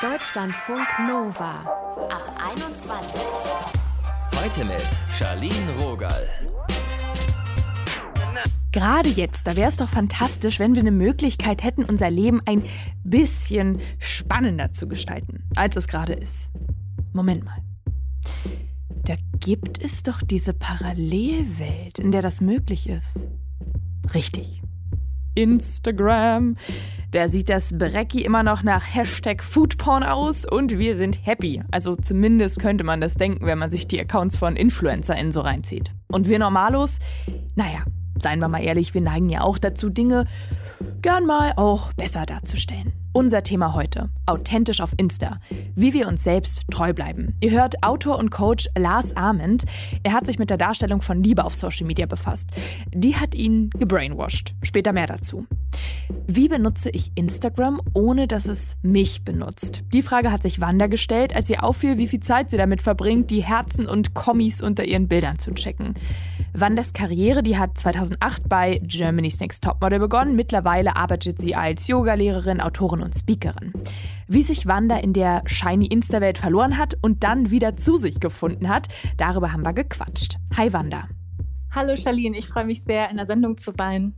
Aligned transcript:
Deutschlandfunk 0.00 0.86
Nova 1.08 1.64
ab 2.08 2.40
21. 2.52 3.20
Heute 4.36 4.64
mit 4.64 4.86
Charlene 5.18 5.72
Rogal. 5.80 6.24
Gerade 8.70 9.08
jetzt, 9.08 9.48
da 9.48 9.56
wäre 9.56 9.68
es 9.68 9.78
doch 9.78 9.88
fantastisch, 9.88 10.60
wenn 10.60 10.76
wir 10.76 10.82
eine 10.82 10.92
Möglichkeit 10.92 11.64
hätten, 11.64 11.84
unser 11.84 12.10
Leben 12.10 12.40
ein 12.46 12.62
bisschen 13.02 13.80
spannender 13.98 14.72
zu 14.72 14.86
gestalten, 14.86 15.42
als 15.56 15.74
es 15.74 15.88
gerade 15.88 16.12
ist. 16.12 16.52
Moment 17.12 17.44
mal. 17.44 17.58
Da 19.04 19.16
gibt 19.40 19.82
es 19.82 20.04
doch 20.04 20.22
diese 20.22 20.54
Parallelwelt, 20.54 21.98
in 21.98 22.12
der 22.12 22.22
das 22.22 22.40
möglich 22.40 22.88
ist. 22.88 23.18
Richtig. 24.14 24.62
Instagram. 25.38 26.56
Da 27.12 27.28
sieht 27.28 27.48
das 27.48 27.72
Brecki 27.72 28.22
immer 28.22 28.42
noch 28.42 28.64
nach 28.64 28.84
Hashtag 28.92 29.42
Foodporn 29.42 30.02
aus 30.02 30.44
und 30.44 30.78
wir 30.78 30.96
sind 30.96 31.24
happy. 31.24 31.62
Also 31.70 31.96
zumindest 31.96 32.58
könnte 32.58 32.84
man 32.84 33.00
das 33.00 33.14
denken, 33.14 33.46
wenn 33.46 33.58
man 33.58 33.70
sich 33.70 33.86
die 33.86 34.00
Accounts 34.00 34.36
von 34.36 34.56
InfluencerInnen 34.56 35.30
so 35.30 35.40
reinzieht. 35.40 35.92
Und 36.08 36.28
wir 36.28 36.40
Normalos, 36.40 36.98
naja, 37.54 37.84
seien 38.18 38.40
wir 38.40 38.48
mal 38.48 38.62
ehrlich, 38.62 38.94
wir 38.94 39.00
neigen 39.00 39.28
ja 39.28 39.42
auch 39.42 39.58
dazu, 39.58 39.88
Dinge 39.90 40.26
gern 41.00 41.24
mal 41.24 41.52
auch 41.56 41.92
besser 41.92 42.26
darzustellen. 42.26 42.92
Unser 43.12 43.42
Thema 43.44 43.74
heute, 43.74 44.10
authentisch 44.28 44.80
auf 44.80 44.92
Insta, 44.96 45.40
wie 45.74 45.92
wir 45.92 46.08
uns 46.08 46.22
selbst 46.22 46.64
treu 46.70 46.92
bleiben. 46.92 47.34
Ihr 47.40 47.50
hört 47.50 47.82
Autor 47.82 48.18
und 48.18 48.30
Coach 48.30 48.68
Lars 48.76 49.16
Arment. 49.16 49.64
Er 50.02 50.12
hat 50.12 50.26
sich 50.26 50.38
mit 50.38 50.50
der 50.50 50.56
Darstellung 50.56 51.02
von 51.02 51.22
Liebe 51.22 51.44
auf 51.44 51.54
Social 51.54 51.86
Media 51.86 52.06
befasst. 52.06 52.50
Die 52.94 53.16
hat 53.16 53.34
ihn 53.34 53.70
gebrainwashed. 53.70 54.54
Später 54.62 54.92
mehr 54.92 55.06
dazu. 55.06 55.46
Wie 56.26 56.48
benutze 56.48 56.90
ich 56.90 57.12
Instagram, 57.14 57.80
ohne 57.94 58.26
dass 58.26 58.46
es 58.46 58.76
mich 58.82 59.24
benutzt? 59.24 59.82
Die 59.92 60.02
Frage 60.02 60.30
hat 60.30 60.42
sich 60.42 60.60
Wanda 60.60 60.86
gestellt, 60.86 61.34
als 61.34 61.48
ihr 61.50 61.64
auffiel, 61.64 61.98
wie 61.98 62.06
viel 62.06 62.20
Zeit 62.20 62.50
sie 62.50 62.56
damit 62.56 62.82
verbringt, 62.82 63.30
die 63.30 63.42
Herzen 63.42 63.86
und 63.86 64.14
Kommis 64.14 64.60
unter 64.60 64.84
ihren 64.84 65.08
Bildern 65.08 65.38
zu 65.38 65.52
checken. 65.52 65.94
Wandas 66.52 66.92
Karriere, 66.92 67.42
die 67.42 67.56
hat 67.56 67.78
2008 67.78 68.48
bei 68.48 68.80
Germany's 68.82 69.40
Next 69.40 69.64
Topmodel 69.64 69.98
begonnen. 69.98 70.36
Mittlerweile 70.36 70.96
arbeitet 70.96 71.40
sie 71.40 71.54
als 71.54 71.86
Yogalehrerin, 71.88 72.60
Autorin 72.60 73.00
und 73.00 73.16
Speakerin. 73.16 73.72
Wie 74.30 74.42
sich 74.42 74.66
Wanda 74.66 74.98
in 74.98 75.14
der 75.14 75.42
shiny 75.46 75.86
Insta-Welt 75.86 76.36
verloren 76.36 76.76
hat 76.76 76.92
und 77.00 77.24
dann 77.24 77.50
wieder 77.50 77.78
zu 77.78 77.96
sich 77.96 78.20
gefunden 78.20 78.68
hat, 78.68 78.88
darüber 79.16 79.54
haben 79.54 79.64
wir 79.64 79.72
gequatscht. 79.72 80.36
Hi 80.54 80.70
Wanda. 80.70 81.08
Hallo 81.74 81.96
Charlene, 81.96 82.36
ich 82.36 82.46
freue 82.46 82.66
mich 82.66 82.84
sehr, 82.84 83.08
in 83.08 83.16
der 83.16 83.24
Sendung 83.24 83.56
zu 83.56 83.70
sein. 83.70 84.14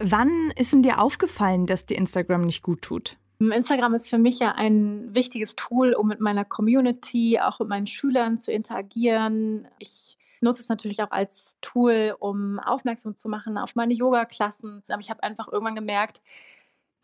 Wann 0.00 0.50
ist 0.58 0.72
denn 0.72 0.82
dir 0.82 1.00
aufgefallen, 1.00 1.66
dass 1.66 1.86
dir 1.86 1.96
Instagram 1.96 2.40
nicht 2.40 2.64
gut 2.64 2.82
tut? 2.82 3.16
Instagram 3.38 3.94
ist 3.94 4.08
für 4.08 4.18
mich 4.18 4.40
ja 4.40 4.56
ein 4.56 5.14
wichtiges 5.14 5.54
Tool, 5.54 5.92
um 5.92 6.08
mit 6.08 6.18
meiner 6.18 6.44
Community, 6.44 7.38
auch 7.38 7.60
mit 7.60 7.68
meinen 7.68 7.86
Schülern 7.86 8.38
zu 8.38 8.50
interagieren. 8.50 9.68
Ich 9.78 10.18
nutze 10.40 10.62
es 10.62 10.68
natürlich 10.68 11.00
auch 11.00 11.12
als 11.12 11.56
Tool, 11.60 12.16
um 12.18 12.58
aufmerksam 12.58 13.14
zu 13.14 13.28
machen 13.28 13.56
auf 13.56 13.76
meine 13.76 13.94
Yoga-Klassen. 13.94 14.82
Aber 14.88 15.00
ich 15.00 15.10
habe 15.10 15.22
einfach 15.22 15.46
irgendwann 15.46 15.76
gemerkt, 15.76 16.22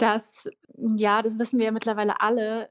dass, 0.00 0.48
ja, 0.96 1.22
das 1.22 1.38
wissen 1.38 1.58
wir 1.58 1.66
ja 1.66 1.72
mittlerweile 1.72 2.20
alle, 2.20 2.70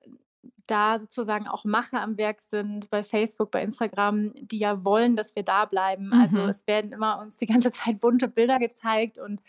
da 0.67 0.99
sozusagen 0.99 1.47
auch 1.47 1.65
Macher 1.65 2.01
am 2.01 2.17
Werk 2.17 2.41
sind 2.41 2.89
bei 2.89 3.01
Facebook, 3.01 3.49
bei 3.51 3.63
Instagram, 3.63 4.33
die 4.35 4.59
ja 4.59 4.83
wollen, 4.83 5.15
dass 5.15 5.35
wir 5.35 5.43
da 5.43 5.65
bleiben. 5.65 6.13
Also 6.13 6.37
mhm. 6.37 6.43
Also 6.43 6.59
es 6.59 6.67
werden 6.67 6.91
immer 6.91 7.19
uns 7.19 7.37
die 7.37 7.47
ganze 7.47 7.71
Zeit 7.71 7.99
bunte 7.99 8.27
Bilder 8.27 8.59
gezeigt 8.59 9.17
und 9.17 9.41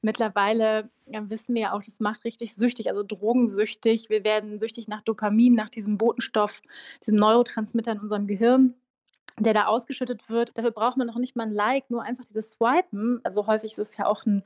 mittlerweile 0.00 0.90
ja, 1.06 1.28
wissen 1.30 1.54
wir 1.54 1.62
ja 1.62 1.72
auch, 1.72 1.82
das 1.82 2.00
macht 2.00 2.24
richtig 2.24 2.54
süchtig, 2.54 2.88
also 2.88 3.02
drogensüchtig. 3.02 4.08
Wir 4.08 4.24
werden 4.24 4.58
süchtig 4.58 4.88
nach 4.88 5.02
Dopamin, 5.02 5.54
nach 5.54 5.68
diesem 5.68 5.98
Botenstoff, 5.98 6.62
diesem 7.00 7.18
Neurotransmitter 7.18 7.92
in 7.92 8.00
unserem 8.00 8.26
Gehirn 8.26 8.74
der 9.38 9.54
da 9.54 9.66
ausgeschüttet 9.66 10.28
wird. 10.28 10.56
Dafür 10.58 10.72
braucht 10.72 10.96
man 10.96 11.06
noch 11.06 11.16
nicht 11.16 11.36
mal 11.36 11.44
ein 11.44 11.54
Like, 11.54 11.90
nur 11.90 12.02
einfach 12.02 12.24
dieses 12.24 12.52
Swipen. 12.52 13.20
Also 13.24 13.46
häufig 13.46 13.72
ist 13.72 13.78
es 13.78 13.96
ja 13.96 14.06
auch 14.06 14.26
ein 14.26 14.44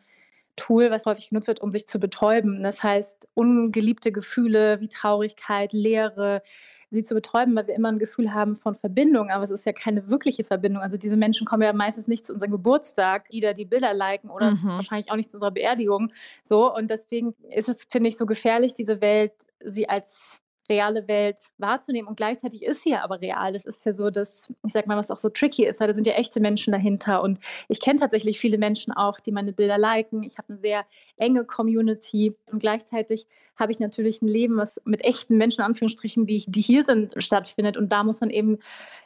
Tool, 0.57 0.91
was 0.91 1.07
häufig 1.07 1.29
genutzt 1.29 1.49
wird, 1.49 1.61
um 1.61 1.73
sich 1.73 1.87
zu 1.87 2.01
betäuben. 2.01 2.63
Das 2.63 2.83
heißt, 2.83 3.29
ungeliebte 3.35 4.13
Gefühle 4.13 4.81
wie 4.81 4.89
Traurigkeit, 4.89 5.73
Leere, 5.73 6.43
sie 6.91 7.05
zu 7.05 7.15
betäuben, 7.15 7.55
weil 7.55 7.67
wir 7.67 7.75
immer 7.75 7.91
ein 7.91 7.99
Gefühl 7.99 8.33
haben 8.33 8.57
von 8.57 8.75
Verbindung, 8.75 9.31
aber 9.31 9.43
es 9.43 9.51
ist 9.51 9.67
ja 9.67 9.73
keine 9.73 10.09
wirkliche 10.09 10.45
Verbindung. 10.45 10.83
Also 10.83 10.97
diese 10.97 11.17
Menschen 11.17 11.47
kommen 11.47 11.63
ja 11.63 11.73
meistens 11.73 12.09
nicht 12.09 12.25
zu 12.25 12.33
unserem 12.33 12.53
Geburtstag, 12.53 13.29
die 13.31 13.41
da 13.41 13.53
die 13.53 13.65
Bilder 13.65 13.93
liken 13.93 14.31
oder 14.31 14.53
mhm. 14.53 14.69
wahrscheinlich 14.69 15.11
auch 15.11 15.17
nicht 15.17 15.31
zu 15.31 15.37
unserer 15.37 15.51
Beerdigung. 15.51 16.13
So 16.43 16.75
und 16.75 16.91
deswegen 16.91 17.35
ist 17.51 17.69
es, 17.69 17.87
finde 17.91 18.09
ich, 18.09 18.17
so 18.17 18.27
gefährlich, 18.27 18.73
diese 18.73 19.01
Welt, 19.01 19.33
sie 19.65 19.89
als 19.89 20.41
reale 20.69 21.07
Welt 21.09 21.41
wahrzunehmen. 21.59 22.09
Und 22.09 22.17
gleichzeitig 22.17 22.63
ist 22.63 22.83
sie 22.83 22.91
ja 22.91 23.05
aber 23.05 23.21
real. 23.21 23.53
Das 23.53 23.65
ist 23.65 23.85
ja 23.87 23.93
so, 23.93 24.11
dass, 24.11 24.53
ich 24.65 24.73
sag 24.73 24.87
mal, 24.87 24.97
was 24.97 25.11
auch 25.11 25.19
so 25.19 25.29
tricky 25.29 25.67
ist, 25.67 25.81
weil 25.81 25.89
da 25.89 25.95
sind 25.95 26.07
ja 26.07 26.15
echte 26.15 26.41
Menschen 26.41 26.73
dahinter. 26.73 27.23
Und 27.23 27.39
ich 27.69 27.81
kenne 27.81 28.01
tatsächlich 28.01 28.39
viele 28.39 28.59
Menschen 28.59 28.93
auch, 28.93 29.21
die 29.21 29.33
meine 29.33 29.53
Bilder 29.53 29.79
liken. 29.79 30.23
Ich 30.23 30.39
habe 30.39 30.51
eine 30.51 30.59
sehr 30.59 30.87
enge 31.17 31.45
Community. 31.45 32.35
Und 32.51 32.61
gleichzeitig 32.61 33.27
habe 33.57 33.73
ich 33.73 33.81
natürlich 33.81 34.23
ein 34.23 34.29
Leben, 34.29 34.57
was 34.57 34.81
mit 34.85 35.05
echten 35.05 35.37
Menschen, 35.37 35.63
Anführungsstrichen, 35.63 36.27
die, 36.27 36.45
die 36.47 36.61
hier 36.61 36.85
sind, 36.85 37.15
stattfindet. 37.19 37.77
Und 37.77 37.91
da 37.91 38.05
muss 38.05 38.21
man 38.21 38.31
eben, 38.31 38.59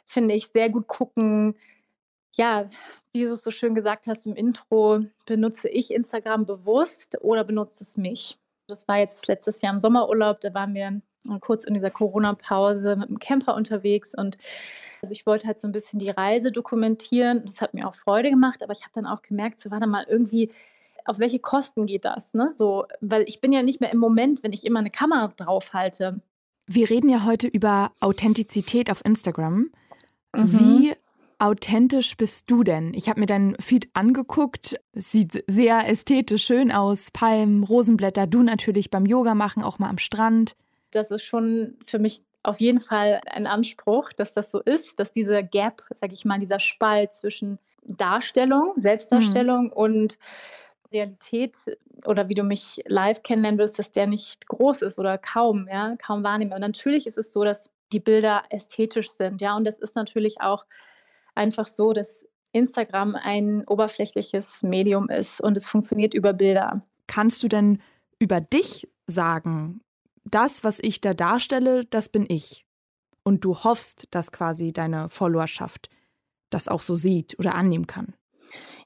finde 0.05 0.33
ich, 0.33 0.47
sehr 0.47 0.69
gut 0.69 0.87
gucken, 0.87 1.55
ja, 2.35 2.67
wie 3.13 3.25
du 3.25 3.33
es 3.33 3.43
so 3.43 3.51
schön 3.51 3.75
gesagt 3.75 4.07
hast 4.07 4.25
im 4.25 4.35
Intro, 4.35 5.01
benutze 5.25 5.67
ich 5.67 5.91
Instagram 5.91 6.45
bewusst 6.45 7.17
oder 7.21 7.43
benutzt 7.43 7.81
es 7.81 7.97
mich? 7.97 8.39
Das 8.67 8.87
war 8.87 8.99
jetzt 8.99 9.27
letztes 9.27 9.61
Jahr 9.61 9.73
im 9.73 9.79
Sommerurlaub, 9.79 10.39
da 10.39 10.53
waren 10.53 10.73
wir 10.73 11.01
kurz 11.39 11.63
in 11.63 11.73
dieser 11.73 11.91
Corona-Pause 11.91 12.95
mit 12.95 13.09
dem 13.09 13.19
Camper 13.19 13.55
unterwegs 13.55 14.15
und 14.15 14.37
also 15.01 15.13
ich 15.13 15.25
wollte 15.25 15.47
halt 15.47 15.59
so 15.59 15.67
ein 15.67 15.71
bisschen 15.71 15.99
die 15.99 16.09
Reise 16.09 16.51
dokumentieren. 16.51 17.43
Das 17.45 17.61
hat 17.61 17.73
mir 17.73 17.87
auch 17.87 17.95
Freude 17.95 18.29
gemacht, 18.29 18.61
aber 18.61 18.71
ich 18.71 18.81
habe 18.81 18.91
dann 18.93 19.07
auch 19.07 19.21
gemerkt, 19.21 19.59
so 19.59 19.71
warte 19.71 19.87
mal, 19.87 20.05
irgendwie, 20.07 20.51
auf 21.05 21.17
welche 21.17 21.39
Kosten 21.39 21.87
geht 21.87 22.05
das? 22.05 22.33
Ne? 22.33 22.51
So, 22.55 22.85
weil 23.01 23.23
ich 23.23 23.41
bin 23.41 23.51
ja 23.51 23.63
nicht 23.63 23.81
mehr 23.81 23.91
im 23.91 23.97
Moment, 23.97 24.43
wenn 24.43 24.53
ich 24.53 24.65
immer 24.65 24.79
eine 24.79 24.91
Kamera 24.91 25.29
draufhalte. 25.29 26.21
Wir 26.67 26.89
reden 26.89 27.09
ja 27.09 27.25
heute 27.25 27.47
über 27.47 27.91
Authentizität 27.99 28.91
auf 28.91 29.03
Instagram. 29.03 29.71
Mhm. 30.35 30.59
Wie 30.59 30.93
authentisch 31.39 32.15
bist 32.15 32.51
du 32.51 32.63
denn? 32.63 32.93
Ich 32.93 33.09
habe 33.09 33.19
mir 33.19 33.25
deinen 33.25 33.55
Feed 33.55 33.89
angeguckt. 33.93 34.79
Es 34.93 35.11
sieht 35.11 35.43
sehr 35.47 35.89
ästhetisch 35.89 36.45
schön 36.45 36.71
aus. 36.71 37.09
Palmen, 37.11 37.63
Rosenblätter, 37.63 38.27
du 38.27 38.43
natürlich 38.43 38.91
beim 38.91 39.07
Yoga 39.07 39.33
machen, 39.33 39.63
auch 39.63 39.79
mal 39.79 39.89
am 39.89 39.97
Strand 39.97 40.55
das 40.91 41.11
ist 41.11 41.23
schon 41.23 41.77
für 41.85 41.99
mich 41.99 42.23
auf 42.43 42.59
jeden 42.59 42.79
Fall 42.79 43.21
ein 43.27 43.47
Anspruch, 43.47 44.11
dass 44.13 44.33
das 44.33 44.51
so 44.51 44.59
ist, 44.61 44.99
dass 44.99 45.11
diese 45.11 45.43
Gap, 45.43 45.83
sag 45.91 46.11
ich 46.11 46.25
mal, 46.25 46.39
dieser 46.39 46.59
Spalt 46.59 47.13
zwischen 47.13 47.59
Darstellung, 47.83 48.73
Selbstdarstellung 48.75 49.65
mhm. 49.65 49.73
und 49.73 50.17
Realität 50.91 51.55
oder 52.05 52.29
wie 52.29 52.33
du 52.33 52.43
mich 52.43 52.81
live 52.85 53.23
kennenlernen 53.23 53.59
wirst, 53.59 53.79
dass 53.79 53.91
der 53.91 54.07
nicht 54.07 54.47
groß 54.47 54.81
ist 54.81 54.99
oder 54.99 55.17
kaum, 55.17 55.67
ja, 55.71 55.95
kaum 55.97 56.23
wahrnehmbar. 56.23 56.57
Und 56.57 56.61
natürlich 56.61 57.07
ist 57.07 57.17
es 57.17 57.31
so, 57.31 57.43
dass 57.43 57.69
die 57.91 57.99
Bilder 57.99 58.43
ästhetisch 58.49 59.09
sind, 59.09 59.41
ja, 59.41 59.55
und 59.55 59.65
das 59.65 59.77
ist 59.77 59.95
natürlich 59.95 60.41
auch 60.41 60.65
einfach 61.35 61.67
so, 61.67 61.93
dass 61.93 62.25
Instagram 62.53 63.15
ein 63.15 63.65
oberflächliches 63.67 64.63
Medium 64.63 65.09
ist 65.09 65.41
und 65.41 65.55
es 65.55 65.67
funktioniert 65.67 66.13
über 66.13 66.33
Bilder. 66.33 66.83
Kannst 67.07 67.43
du 67.43 67.47
denn 67.47 67.81
über 68.19 68.41
dich 68.41 68.87
sagen, 69.07 69.81
das, 70.23 70.63
was 70.63 70.79
ich 70.81 71.01
da 71.01 71.13
darstelle, 71.13 71.85
das 71.85 72.09
bin 72.09 72.25
ich. 72.27 72.65
Und 73.23 73.43
du 73.45 73.63
hoffst, 73.63 74.07
dass 74.11 74.31
quasi 74.31 74.73
deine 74.73 75.09
Followerschaft 75.09 75.89
das 76.49 76.67
auch 76.67 76.81
so 76.81 76.95
sieht 76.95 77.37
oder 77.39 77.55
annehmen 77.55 77.87
kann. 77.87 78.13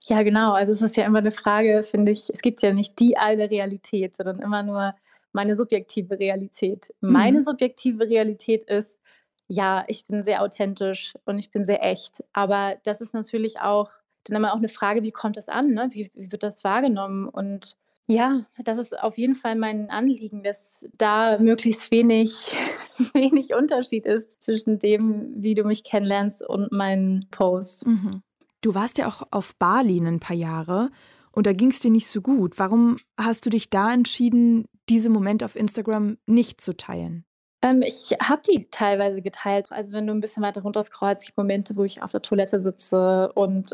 Ja, 0.08 0.22
genau. 0.24 0.54
Also 0.54 0.72
es 0.72 0.82
ist 0.82 0.98
ja 0.98 1.06
immer 1.06 1.20
eine 1.20 1.32
Frage, 1.32 1.84
finde 1.84 2.12
ich, 2.12 2.30
es 2.30 2.42
gibt 2.42 2.62
ja 2.62 2.74
nicht 2.74 3.00
die 3.00 3.18
eine 3.18 3.50
Realität, 3.50 4.16
sondern 4.16 4.40
immer 4.40 4.62
nur 4.62 4.92
meine 5.32 5.56
subjektive 5.56 6.20
Realität. 6.20 6.94
Mhm. 7.02 7.12
Meine 7.12 7.44
subjektive 7.44 8.08
Realität 8.08 8.64
ist, 8.64 9.00
ja, 9.48 9.84
ich 9.88 10.06
bin 10.06 10.24
sehr 10.24 10.42
authentisch 10.42 11.14
und 11.26 11.40
ich 11.40 11.52
bin 11.52 11.66
sehr 11.66 11.84
echt. 11.84 12.24
Aber 12.34 12.78
das 12.84 13.02
ist 13.02 13.14
natürlich 13.14 13.60
auch 13.60 13.92
dann 14.24 14.38
immer 14.38 14.54
auch 14.54 14.58
eine 14.58 14.70
Frage, 14.70 15.04
wie 15.04 15.12
kommt 15.12 15.38
das 15.38 15.50
an? 15.50 15.74
Ne? 15.74 15.90
Wie, 15.92 16.12
wie 16.16 16.32
wird 16.32 16.44
das 16.44 16.64
wahrgenommen? 16.64 17.28
Und 17.28 17.78
ja, 18.08 18.46
das 18.64 18.78
ist 18.78 18.98
auf 19.00 19.18
jeden 19.18 19.36
Fall 19.36 19.56
mein 19.56 19.90
Anliegen, 19.90 20.44
dass 20.44 20.86
da 20.98 21.40
möglichst 21.40 21.90
wenig, 21.92 22.56
wenig 23.14 23.54
Unterschied 23.54 24.06
ist 24.06 24.44
zwischen 24.44 24.80
dem, 24.80 25.34
wie 25.36 25.56
du 25.56 25.64
mich 25.64 25.84
kennenlernst 25.84 26.48
und 26.48 26.72
meinen 26.72 27.28
Posts. 27.32 27.88
Mhm. 27.88 28.22
Du 28.62 28.76
warst 28.76 28.98
ja 28.98 29.08
auch 29.08 29.24
auf 29.32 29.56
Bali 29.56 30.00
ein 30.00 30.20
paar 30.20 30.36
Jahre 30.36 30.90
und 31.32 31.48
da 31.48 31.54
ging 31.54 31.70
es 31.70 31.80
dir 31.80 31.92
nicht 31.92 32.08
so 32.08 32.22
gut. 32.22 32.58
Warum 32.58 32.98
hast 33.20 33.46
du 33.46 33.50
dich 33.50 33.70
da 33.70 33.94
entschieden, 33.94 34.66
diese 34.90 35.10
Momente 35.10 35.46
auf 35.46 35.56
Instagram 35.56 36.18
nicht 36.26 36.62
zu 36.62 36.78
teilen? 36.78 37.26
Ähm, 37.66 37.82
ich 37.82 38.12
habe 38.22 38.44
die 38.48 38.68
teilweise 38.70 39.24
geteilt. 39.24 39.72
Also 39.72 39.92
wenn 39.94 40.06
du 40.06 40.14
ein 40.14 40.22
bisschen 40.22 40.44
weiter 40.44 40.62
runter 40.62 40.84
scrollst, 40.84 41.26
gibt 41.26 41.38
Momente, 41.38 41.76
wo 41.76 41.84
ich 41.84 42.04
auf 42.04 42.12
der 42.12 42.22
Toilette 42.22 42.62
sitze 42.62 43.32
und 43.34 43.72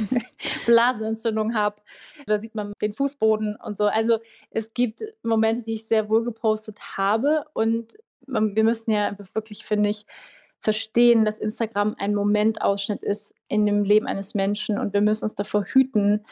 Blasenentzündung 0.66 1.54
habe. 1.54 1.76
Da 2.26 2.40
sieht 2.40 2.56
man 2.56 2.72
den 2.82 2.92
Fußboden 2.92 3.54
und 3.54 3.78
so. 3.78 3.86
Also 3.86 4.18
es 4.50 4.74
gibt 4.74 5.04
Momente, 5.22 5.62
die 5.62 5.74
ich 5.74 5.86
sehr 5.86 6.08
wohl 6.08 6.24
gepostet 6.24 6.78
habe 6.96 7.44
und 7.52 7.96
wir 8.26 8.64
müssen 8.64 8.90
ja 8.90 9.16
wirklich, 9.34 9.64
finde 9.64 9.90
ich, 9.90 10.06
verstehen, 10.58 11.24
dass 11.24 11.38
Instagram 11.38 11.94
ein 11.98 12.14
Momentausschnitt 12.14 13.02
ist 13.02 13.34
in 13.48 13.64
dem 13.64 13.84
Leben 13.84 14.06
eines 14.06 14.34
Menschen 14.34 14.78
und 14.78 14.92
wir 14.92 15.00
müssen 15.00 15.24
uns 15.24 15.36
davor 15.36 15.64
hüten, 15.64 16.24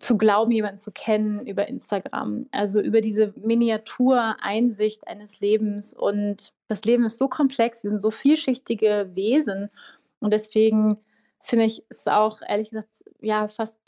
zu 0.00 0.16
glauben, 0.16 0.50
jemanden 0.50 0.78
zu 0.78 0.90
kennen 0.90 1.46
über 1.46 1.68
Instagram. 1.68 2.46
Also 2.50 2.80
über 2.80 3.00
diese 3.00 3.34
Miniatureinsicht 3.36 5.06
eines 5.06 5.40
Lebens. 5.40 5.94
Und 5.94 6.52
das 6.68 6.84
Leben 6.84 7.04
ist 7.04 7.18
so 7.18 7.28
komplex, 7.28 7.82
wir 7.82 7.90
sind 7.90 8.00
so 8.00 8.10
vielschichtige 8.10 9.10
Wesen. 9.14 9.70
Und 10.18 10.32
deswegen 10.32 10.98
finde 11.40 11.66
ich 11.66 11.84
es 11.90 12.08
auch, 12.08 12.40
ehrlich 12.46 12.70
gesagt, 12.70 13.04
ja, 13.20 13.46
fast 13.48 13.78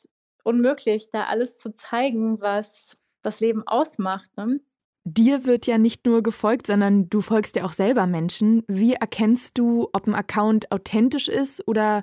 unmöglich, 0.44 1.10
da 1.10 1.24
alles 1.24 1.58
zu 1.58 1.72
zeigen, 1.72 2.40
was 2.40 2.98
das 3.22 3.40
Leben 3.40 3.66
ausmacht. 3.66 4.30
Ne? 4.36 4.60
Dir 5.04 5.46
wird 5.46 5.66
ja 5.66 5.78
nicht 5.78 6.04
nur 6.04 6.22
gefolgt, 6.22 6.66
sondern 6.66 7.08
du 7.08 7.22
folgst 7.22 7.56
ja 7.56 7.64
auch 7.64 7.72
selber 7.72 8.06
Menschen. 8.06 8.64
Wie 8.68 8.94
erkennst 8.94 9.58
du, 9.58 9.88
ob 9.92 10.06
ein 10.06 10.14
Account 10.14 10.70
authentisch 10.70 11.28
ist 11.28 11.66
oder 11.66 12.02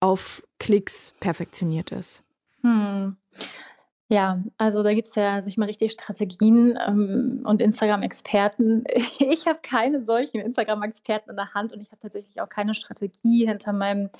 auf 0.00 0.42
Klicks 0.58 1.14
perfektioniert 1.20 1.92
ist? 1.92 2.22
Hm. 2.62 3.16
Ja, 4.08 4.42
also 4.58 4.82
da 4.82 4.92
gibt 4.92 5.08
es 5.08 5.14
ja 5.14 5.40
sich 5.40 5.56
mal 5.56 5.64
richtig 5.66 5.92
Strategien 5.92 6.78
ähm, 6.86 7.42
und 7.44 7.62
Instagram-Experten. 7.62 8.84
Ich 9.20 9.46
habe 9.46 9.60
keine 9.62 10.02
solchen 10.02 10.40
Instagram-Experten 10.40 11.30
in 11.30 11.36
der 11.36 11.54
Hand 11.54 11.72
und 11.72 11.80
ich 11.80 11.90
habe 11.90 12.00
tatsächlich 12.00 12.40
auch 12.40 12.48
keine 12.48 12.74
Strategie 12.74 13.46
hinter 13.46 13.72
meinem 13.72 14.10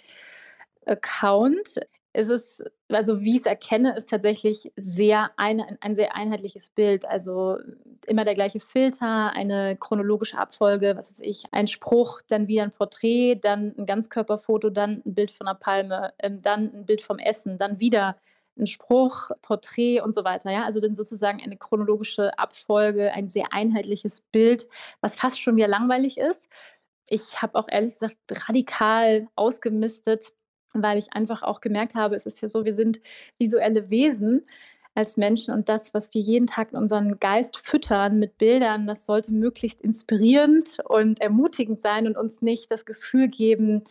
Account 0.87 1.81
ist 2.14 2.29
es, 2.29 2.62
also 2.88 3.23
wie 3.23 3.37
ich 3.37 3.41
es 3.41 3.47
erkenne, 3.47 3.97
ist 3.97 4.11
tatsächlich 4.11 4.70
sehr 4.76 5.31
eine, 5.37 5.79
ein 5.81 5.94
sehr 5.94 6.15
einheitliches 6.15 6.69
Bild. 6.69 7.06
Also 7.06 7.58
immer 8.06 8.25
der 8.25 8.35
gleiche 8.35 8.61
Filter, 8.61 9.32
eine 9.32 9.76
chronologische 9.76 10.37
Abfolge, 10.37 10.94
was 10.97 11.12
weiß 11.12 11.20
ich, 11.20 11.44
ein 11.53 11.67
Spruch, 11.67 12.20
dann 12.29 12.49
wieder 12.49 12.65
ein 12.65 12.73
Porträt, 12.73 13.37
dann 13.37 13.75
ein 13.79 13.87
Ganzkörperfoto, 13.87 14.69
dann 14.70 15.03
ein 15.06 15.15
Bild 15.15 15.31
von 15.31 15.47
einer 15.47 15.58
Palme, 15.58 16.12
ähm, 16.19 16.43
dann 16.43 16.75
ein 16.75 16.87
Bild 16.87 17.00
vom 17.00 17.19
Essen, 17.19 17.58
dann 17.58 17.81
wieder 17.81 18.17
ein 18.62 18.67
Spruch, 18.67 19.31
Porträt 19.43 20.00
und 20.00 20.14
so 20.14 20.25
weiter. 20.25 20.50
Ja? 20.50 20.64
Also 20.64 20.81
dann 20.81 20.94
sozusagen 20.94 21.43
eine 21.43 21.56
chronologische 21.56 22.38
Abfolge, 22.38 23.12
ein 23.12 23.29
sehr 23.29 23.53
einheitliches 23.53 24.20
Bild, 24.20 24.69
was 25.00 25.17
fast 25.17 25.41
schon 25.41 25.56
wieder 25.56 25.69
langweilig 25.69 26.19
ist. 26.19 26.49
Ich 27.06 27.43
habe 27.43 27.59
auch 27.59 27.69
ehrlich 27.70 27.91
gesagt 27.94 28.17
radikal 28.31 29.29
ausgemistet, 29.37 30.32
weil 30.73 30.99
ich 30.99 31.12
einfach 31.12 31.43
auch 31.43 31.61
gemerkt 31.61 31.94
habe, 31.94 32.17
es 32.17 32.26
ist 32.26 32.41
ja 32.41 32.49
so, 32.49 32.64
wir 32.64 32.75
sind 32.75 33.00
visuelle 33.38 33.91
Wesen 33.91 34.47
als 34.94 35.17
Menschen 35.17 35.55
und 35.55 35.69
das, 35.69 35.94
was 35.94 36.12
wir 36.12 36.20
jeden 36.20 36.47
Tag 36.47 36.73
in 36.73 36.79
unseren 36.79 37.19
Geist 37.19 37.58
füttern 37.58 38.19
mit 38.19 38.37
Bildern, 38.38 38.87
das 38.87 39.06
sollte 39.06 39.32
möglichst 39.32 39.81
inspirierend 39.81 40.79
und 40.87 41.20
ermutigend 41.20 41.81
sein 41.81 42.06
und 42.06 42.17
uns 42.17 42.43
nicht 42.43 42.70
das 42.70 42.85
Gefühl 42.85 43.29
geben, 43.29 43.85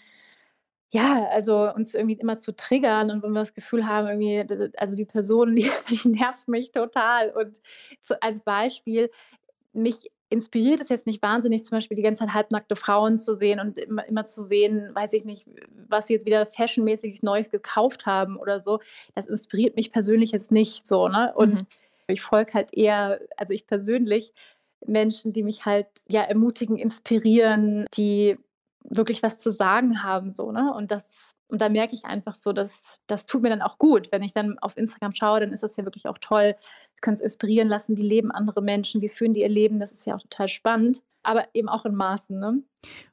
ja, 0.94 1.26
also 1.30 1.72
uns 1.74 1.94
irgendwie 1.94 2.20
immer 2.20 2.36
zu 2.36 2.54
triggern 2.54 3.12
und 3.12 3.24
wenn 3.24 3.32
wir 3.32 3.40
das 3.40 3.54
Gefühl 3.54 3.88
haben, 3.88 4.08
irgendwie, 4.08 4.72
also 4.78 4.96
die 4.96 5.06
Person, 5.06 5.56
die, 5.56 5.70
die 5.90 6.08
nervt 6.10 6.48
mich 6.48 6.72
total. 6.72 7.32
Und 7.32 7.62
so 8.04 8.16
als 8.20 8.42
Beispiel, 8.42 9.10
mich 9.74 10.12
inspiriert 10.30 10.82
es 10.82 10.90
jetzt 10.90 11.08
nicht 11.08 11.22
wahnsinnig, 11.22 11.64
zum 11.64 11.78
Beispiel 11.78 11.96
die 11.96 12.04
ganze 12.04 12.20
Zeit 12.20 12.34
halbnackte 12.34 12.76
Frauen 12.76 13.18
zu 13.18 13.34
sehen 13.36 13.60
und 13.60 13.78
immer, 13.78 14.06
immer 14.06 14.24
zu 14.26 14.44
sehen, 14.44 14.94
weiß 14.94 15.14
ich 15.14 15.26
nicht, 15.26 15.46
was 15.88 16.08
sie 16.08 16.14
jetzt 16.14 16.26
wieder 16.26 16.46
fashionmäßig 16.46 17.22
Neues 17.22 17.50
gekauft 17.50 18.06
haben 18.06 18.38
oder 18.38 18.60
so. 18.60 18.80
Das 19.16 19.28
inspiriert 19.28 19.76
mich 19.76 19.92
persönlich 19.92 20.32
jetzt 20.32 20.52
nicht 20.52 20.86
so, 20.86 21.08
ne? 21.08 21.34
Und 21.36 21.54
mhm. 21.54 21.68
ich 22.08 22.22
folge 22.22 22.54
halt 22.54 22.74
eher, 22.74 23.20
also 23.38 23.54
ich 23.54 23.68
persönlich, 23.68 24.34
Menschen, 24.86 25.32
die 25.32 25.44
mich 25.44 25.66
halt 25.66 25.88
ja 26.08 26.22
ermutigen, 26.22 26.78
inspirieren, 26.78 27.86
die 27.94 28.38
wirklich 28.84 29.24
was 29.24 29.38
zu 29.38 29.52
sagen 29.52 30.04
haben, 30.04 30.32
so, 30.32 30.52
ne? 30.52 30.74
Und 30.74 30.92
das 30.92 31.32
und 31.52 31.60
da 31.60 31.68
merke 31.68 31.94
ich 31.94 32.06
einfach 32.06 32.34
so, 32.34 32.54
dass 32.54 33.02
das 33.08 33.26
tut 33.26 33.42
mir 33.42 33.50
dann 33.50 33.62
auch 33.62 33.78
gut. 33.78 34.10
Wenn 34.12 34.24
ich 34.24 34.32
dann 34.32 34.58
auf 34.60 34.78
Instagram 34.78 35.12
schaue, 35.12 35.42
dann 35.42 35.52
ist 35.52 35.64
das 35.64 35.76
ja 35.76 35.84
wirklich 35.84 36.08
auch 36.08 36.18
toll. 36.18 36.56
Ich 36.96 37.02
kann 37.02 37.14
es 37.14 37.20
inspirieren 37.20 37.68
lassen, 37.68 37.98
wie 37.98 38.04
leben 38.04 38.32
andere 38.32 38.62
Menschen, 38.62 39.02
wie 39.02 39.10
führen 39.10 39.34
die 39.34 39.42
ihr 39.42 39.50
Leben. 39.50 39.80
Das 39.80 39.92
ist 39.92 40.06
ja 40.06 40.16
auch 40.16 40.22
total 40.22 40.48
spannend, 40.48 41.02
aber 41.24 41.48
eben 41.54 41.68
auch 41.68 41.84
in 41.86 41.94
Maßen. 41.94 42.40
Ne? 42.40 42.64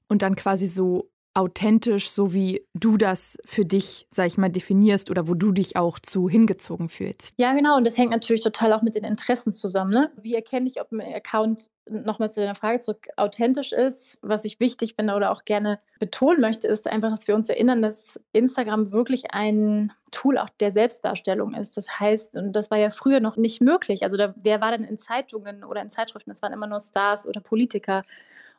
Und 0.07 0.23
dann 0.23 0.37
quasi 0.37 0.69
so 0.69 1.11
authentisch, 1.35 2.11
so 2.11 2.33
wie 2.33 2.67
du 2.75 2.97
das 2.97 3.39
für 3.45 3.65
dich, 3.65 4.07
sag 4.11 4.27
ich 4.27 4.39
mal, 4.39 4.49
definierst 4.49 5.11
oder 5.11 5.29
wo 5.29 5.35
du 5.35 5.53
dich 5.53 5.77
auch 5.77 5.99
zu 6.01 6.29
hingezogen 6.29 6.89
fühlst. 6.89 7.35
Ja, 7.37 7.53
genau. 7.53 7.77
Und 7.77 7.87
das 7.87 7.97
hängt 7.97 8.11
natürlich 8.11 8.43
total 8.43 8.73
auch 8.73 8.83
mit 8.83 8.95
den 8.95 9.05
Interessen 9.05 9.53
zusammen. 9.53 9.93
Ne? 9.93 10.11
Wie 10.21 10.35
erkenne 10.35 10.67
ich, 10.67 10.81
ob 10.81 10.91
ein 10.91 11.01
Account, 11.01 11.71
nochmal 11.89 12.31
zu 12.31 12.41
deiner 12.41 12.55
Frage 12.55 12.81
zurück, 12.81 13.07
authentisch 13.17 13.73
ist? 13.73 14.19
Was 14.21 14.45
ich 14.45 14.61
wichtig 14.61 14.95
finde 14.97 15.15
oder 15.15 15.31
auch 15.31 15.45
gerne 15.45 15.79
betonen 16.01 16.41
möchte, 16.41 16.69
ist 16.69 16.87
einfach, 16.87 17.11
dass 17.11 17.29
wir 17.29 17.35
uns 17.35 17.49
erinnern, 17.49 17.83
dass 17.83 18.21
Instagram 18.33 18.93
wirklich 18.93 19.33
ein 19.33 19.93
Tool 20.11 20.39
auch 20.39 20.49
der 20.61 20.71
Selbstdarstellung 20.71 21.55
ist. 21.55 21.77
Das 21.77 22.01
heißt, 22.01 22.37
und 22.37 22.53
das 22.53 22.71
war 22.71 22.79
ja 22.79 22.91
früher 22.91 23.21
noch 23.21 23.37
nicht 23.37 23.61
möglich. 23.61 24.03
Also 24.03 24.17
da, 24.17 24.35
wer 24.37 24.61
war 24.61 24.73
denn 24.73 24.85
in 24.85 24.97
Zeitungen 24.97 25.65
oder 25.65 25.83
in 25.83 25.91
Zeitschriften? 25.91 26.31
Das 26.31 26.43
waren 26.43 26.53
immer 26.53 26.67
nur 26.67 26.81
Stars 26.81 27.29
oder 27.29 27.41
Politiker. 27.41 28.03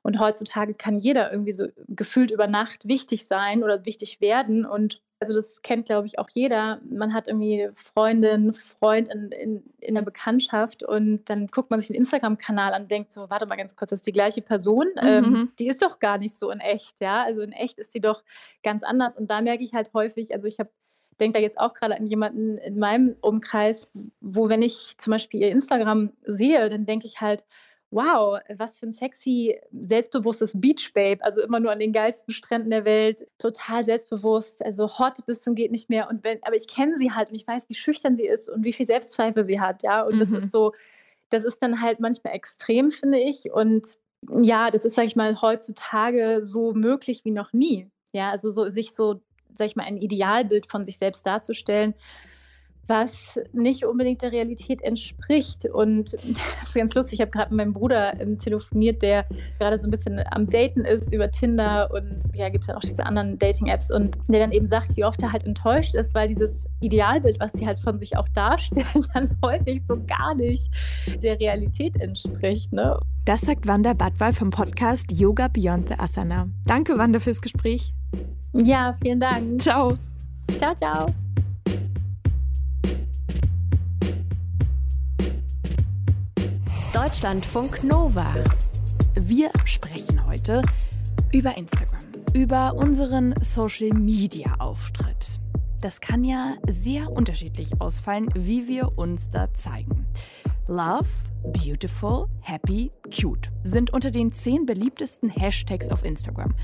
Und 0.01 0.19
heutzutage 0.19 0.73
kann 0.73 0.97
jeder 0.97 1.31
irgendwie 1.31 1.51
so 1.51 1.67
gefühlt 1.87 2.31
über 2.31 2.47
Nacht 2.47 2.87
wichtig 2.87 3.27
sein 3.27 3.63
oder 3.63 3.85
wichtig 3.85 4.21
werden. 4.21 4.65
Und 4.65 5.01
also 5.19 5.33
das 5.33 5.61
kennt, 5.61 5.87
glaube 5.87 6.07
ich, 6.07 6.17
auch 6.17 6.29
jeder. 6.29 6.79
Man 6.89 7.13
hat 7.13 7.27
irgendwie 7.27 7.69
Freundin, 7.73 8.53
Freund 8.53 9.09
in, 9.09 9.31
in, 9.31 9.63
in 9.79 9.95
der 9.95 10.01
Bekanntschaft 10.01 10.81
und 10.81 11.29
dann 11.29 11.47
guckt 11.47 11.71
man 11.71 11.81
sich 11.81 11.87
den 11.87 11.97
Instagram-Kanal 11.97 12.73
an 12.73 12.83
und 12.83 12.91
denkt 12.91 13.11
so, 13.11 13.29
warte 13.29 13.45
mal 13.45 13.57
ganz 13.57 13.75
kurz, 13.75 13.89
das 13.89 13.99
ist 13.99 14.07
die 14.07 14.13
gleiche 14.13 14.41
Person. 14.41 14.87
Mhm. 14.95 15.07
Ähm, 15.07 15.51
die 15.59 15.67
ist 15.67 15.81
doch 15.81 15.99
gar 15.99 16.17
nicht 16.17 16.37
so 16.37 16.49
in 16.51 16.61
echt, 16.61 17.01
ja. 17.01 17.23
Also 17.23 17.41
in 17.41 17.51
echt 17.51 17.79
ist 17.79 17.91
sie 17.91 17.99
doch 17.99 18.23
ganz 18.63 18.83
anders. 18.83 19.17
Und 19.17 19.29
da 19.29 19.41
merke 19.41 19.63
ich 19.63 19.73
halt 19.73 19.91
häufig, 19.93 20.33
also 20.33 20.47
ich 20.47 20.59
habe 20.59 20.69
denke 21.19 21.37
da 21.37 21.41
jetzt 21.41 21.59
auch 21.59 21.73
gerade 21.73 21.97
an 21.97 22.05
jemanden 22.05 22.57
in 22.57 22.79
meinem 22.79 23.15
Umkreis, 23.21 23.89
wo 24.21 24.47
wenn 24.47 24.61
ich 24.61 24.95
zum 24.99 25.11
Beispiel 25.11 25.41
ihr 25.41 25.51
Instagram 25.51 26.13
sehe, 26.23 26.69
dann 26.69 26.85
denke 26.85 27.07
ich 27.07 27.19
halt, 27.19 27.43
wow, 27.91 28.39
was 28.55 28.77
für 28.77 28.85
ein 28.87 28.91
sexy, 28.91 29.59
selbstbewusstes 29.71 30.59
Beach 30.59 30.91
Babe, 30.93 31.23
also 31.23 31.41
immer 31.41 31.59
nur 31.59 31.71
an 31.71 31.79
den 31.79 31.91
geilsten 31.91 32.33
Stränden 32.33 32.69
der 32.69 32.85
Welt, 32.85 33.27
total 33.39 33.83
selbstbewusst, 33.83 34.63
also 34.63 34.99
hot 34.99 35.25
bis 35.25 35.41
zum 35.41 35.55
geht 35.55 35.71
nicht 35.71 35.89
mehr. 35.89 36.07
Und 36.09 36.23
wenn, 36.23 36.37
aber 36.43 36.55
ich 36.55 36.67
kenne 36.67 36.97
sie 36.97 37.11
halt 37.11 37.29
und 37.29 37.35
ich 37.35 37.47
weiß, 37.47 37.67
wie 37.67 37.73
schüchtern 37.73 38.15
sie 38.15 38.27
ist 38.27 38.47
und 38.47 38.63
wie 38.63 38.73
viel 38.73 38.85
Selbstzweifel 38.85 39.43
sie 39.43 39.59
hat, 39.59 39.81
ja, 39.83 40.03
und 40.03 40.15
mhm. 40.15 40.19
das 40.19 40.31
ist 40.31 40.45
mhm. 40.45 40.49
so, 40.49 40.73
das 41.29 41.43
ist 41.43 41.61
dann 41.61 41.81
halt 41.81 41.99
manchmal 41.99 42.33
extrem, 42.33 42.89
finde 42.89 43.19
ich. 43.19 43.51
Und 43.51 43.97
ja, 44.41 44.69
das 44.69 44.85
ist, 44.85 44.95
sag 44.95 45.05
ich 45.05 45.15
mal, 45.15 45.41
heutzutage 45.41 46.41
so 46.43 46.73
möglich 46.73 47.25
wie 47.25 47.31
noch 47.31 47.53
nie, 47.53 47.89
ja, 48.11 48.29
also 48.29 48.51
so, 48.51 48.69
sich 48.69 48.93
so, 48.93 49.21
sag 49.57 49.65
ich 49.65 49.75
mal, 49.75 49.85
ein 49.85 49.97
Idealbild 49.97 50.67
von 50.67 50.85
sich 50.85 50.97
selbst 50.97 51.25
darzustellen, 51.25 51.95
was 52.89 53.39
nicht 53.53 53.85
unbedingt 53.85 54.21
der 54.21 54.31
Realität 54.31 54.81
entspricht. 54.81 55.65
Und 55.69 56.13
das 56.13 56.67
ist 56.67 56.73
ganz 56.73 56.93
lustig, 56.95 57.13
ich 57.15 57.21
habe 57.21 57.31
gerade 57.31 57.53
mit 57.53 57.57
meinem 57.57 57.73
Bruder 57.73 58.19
ähm, 58.19 58.37
telefoniert, 58.37 59.01
der 59.01 59.25
gerade 59.59 59.77
so 59.79 59.87
ein 59.87 59.91
bisschen 59.91 60.21
am 60.31 60.47
Daten 60.47 60.85
ist 60.85 61.13
über 61.13 61.31
Tinder 61.31 61.89
und 61.93 62.35
ja, 62.35 62.49
gibt 62.49 62.63
es 62.63 62.67
ja 62.67 62.77
auch 62.77 62.81
diese 62.81 63.05
anderen 63.05 63.37
Dating-Apps 63.37 63.91
und 63.91 64.17
der 64.27 64.39
dann 64.39 64.51
eben 64.51 64.67
sagt, 64.67 64.97
wie 64.97 65.05
oft 65.05 65.21
er 65.21 65.31
halt 65.31 65.45
enttäuscht 65.45 65.95
ist, 65.95 66.13
weil 66.13 66.27
dieses 66.27 66.65
Idealbild, 66.81 67.39
was 67.39 67.53
sie 67.53 67.65
halt 67.65 67.79
von 67.79 67.99
sich 67.99 68.17
auch 68.17 68.27
darstellen, 68.29 69.05
dann 69.13 69.29
häufig 69.43 69.81
so 69.87 70.01
gar 70.05 70.35
nicht 70.35 70.69
der 71.21 71.39
Realität 71.39 71.95
entspricht. 72.01 72.73
Ne? 72.73 72.99
Das 73.25 73.41
sagt 73.41 73.67
Wanda 73.67 73.93
Badwal 73.93 74.33
vom 74.33 74.49
Podcast 74.49 75.11
Yoga 75.11 75.47
Beyond 75.47 75.89
the 75.89 75.95
Asana. 75.95 76.49
Danke, 76.65 76.97
Wanda, 76.97 77.19
fürs 77.19 77.41
Gespräch. 77.41 77.93
Ja, 78.53 78.93
vielen 78.93 79.19
Dank. 79.19 79.61
Ciao. 79.61 79.97
Ciao, 80.57 80.73
ciao. 80.73 81.28
Deutschlandfunk 86.93 87.83
Nova. 87.83 88.33
Wir 89.13 89.51
sprechen 89.63 90.25
heute 90.25 90.63
über 91.31 91.55
Instagram, 91.55 92.03
über 92.33 92.73
unseren 92.73 93.35
Social 93.43 93.89
Media 93.89 94.55
Auftritt. 94.57 95.39
Das 95.81 96.01
kann 96.01 96.23
ja 96.23 96.55
sehr 96.67 97.11
unterschiedlich 97.11 97.79
ausfallen, 97.79 98.27
wie 98.33 98.67
wir 98.67 98.97
uns 98.97 99.29
da 99.29 99.53
zeigen. 99.53 100.07
Love, 100.67 101.07
Beautiful, 101.43 102.25
Happy, 102.41 102.91
Cute 103.03 103.51
sind 103.63 103.93
unter 103.93 104.09
den 104.09 104.31
zehn 104.31 104.65
beliebtesten 104.65 105.29
Hashtags 105.29 105.89
auf 105.89 106.03
Instagram. 106.03 106.55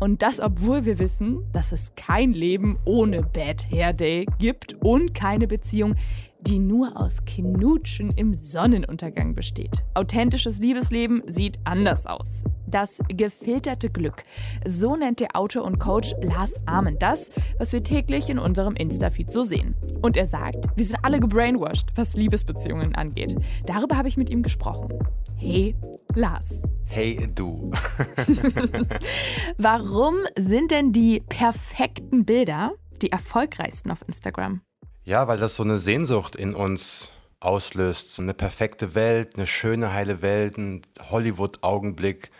Und 0.00 0.22
das, 0.22 0.40
obwohl 0.40 0.86
wir 0.86 0.98
wissen, 0.98 1.44
dass 1.52 1.72
es 1.72 1.94
kein 1.94 2.32
Leben 2.32 2.78
ohne 2.86 3.22
Bad 3.22 3.70
Hair 3.70 3.92
Day 3.92 4.26
gibt 4.38 4.74
und 4.82 5.14
keine 5.14 5.46
Beziehung, 5.46 5.94
die 6.40 6.58
nur 6.58 6.98
aus 6.98 7.24
Knutschen 7.26 8.10
im 8.12 8.34
Sonnenuntergang 8.34 9.34
besteht. 9.34 9.82
Authentisches 9.92 10.58
Liebesleben 10.58 11.22
sieht 11.26 11.58
anders 11.64 12.06
aus. 12.06 12.44
Das 12.66 13.00
gefilterte 13.08 13.90
Glück. 13.90 14.24
So 14.66 14.96
nennt 14.96 15.20
der 15.20 15.36
Autor 15.36 15.64
und 15.64 15.78
Coach 15.78 16.14
Lars 16.22 16.58
Amen 16.66 16.98
das, 16.98 17.30
was 17.58 17.74
wir 17.74 17.82
täglich 17.82 18.30
in 18.30 18.38
unserem 18.38 18.76
Insta-Feed 18.76 19.30
so 19.30 19.44
sehen. 19.44 19.74
Und 20.00 20.16
er 20.16 20.26
sagt, 20.26 20.66
wir 20.76 20.84
sind 20.84 21.04
alle 21.04 21.20
gebrainwashed, 21.20 21.88
was 21.94 22.16
Liebesbeziehungen 22.16 22.94
angeht. 22.94 23.36
Darüber 23.66 23.98
habe 23.98 24.08
ich 24.08 24.16
mit 24.16 24.30
ihm 24.30 24.42
gesprochen. 24.42 24.98
Hey, 25.36 25.74
Lars. 26.14 26.62
Hey 26.92 27.28
du. 27.32 27.70
Warum 29.58 30.16
sind 30.36 30.72
denn 30.72 30.92
die 30.92 31.20
perfekten 31.20 32.24
Bilder 32.24 32.72
die 33.00 33.12
erfolgreichsten 33.12 33.92
auf 33.92 34.02
Instagram? 34.08 34.62
Ja, 35.04 35.28
weil 35.28 35.38
das 35.38 35.54
so 35.54 35.62
eine 35.62 35.78
Sehnsucht 35.78 36.34
in 36.34 36.52
uns 36.52 37.12
auslöst. 37.38 38.12
So 38.12 38.22
eine 38.22 38.34
perfekte 38.34 38.96
Welt, 38.96 39.36
eine 39.36 39.46
schöne, 39.46 39.92
heile 39.92 40.20
Welt, 40.20 40.58
ein 40.58 40.82
Hollywood-Augenblick. 41.00 42.32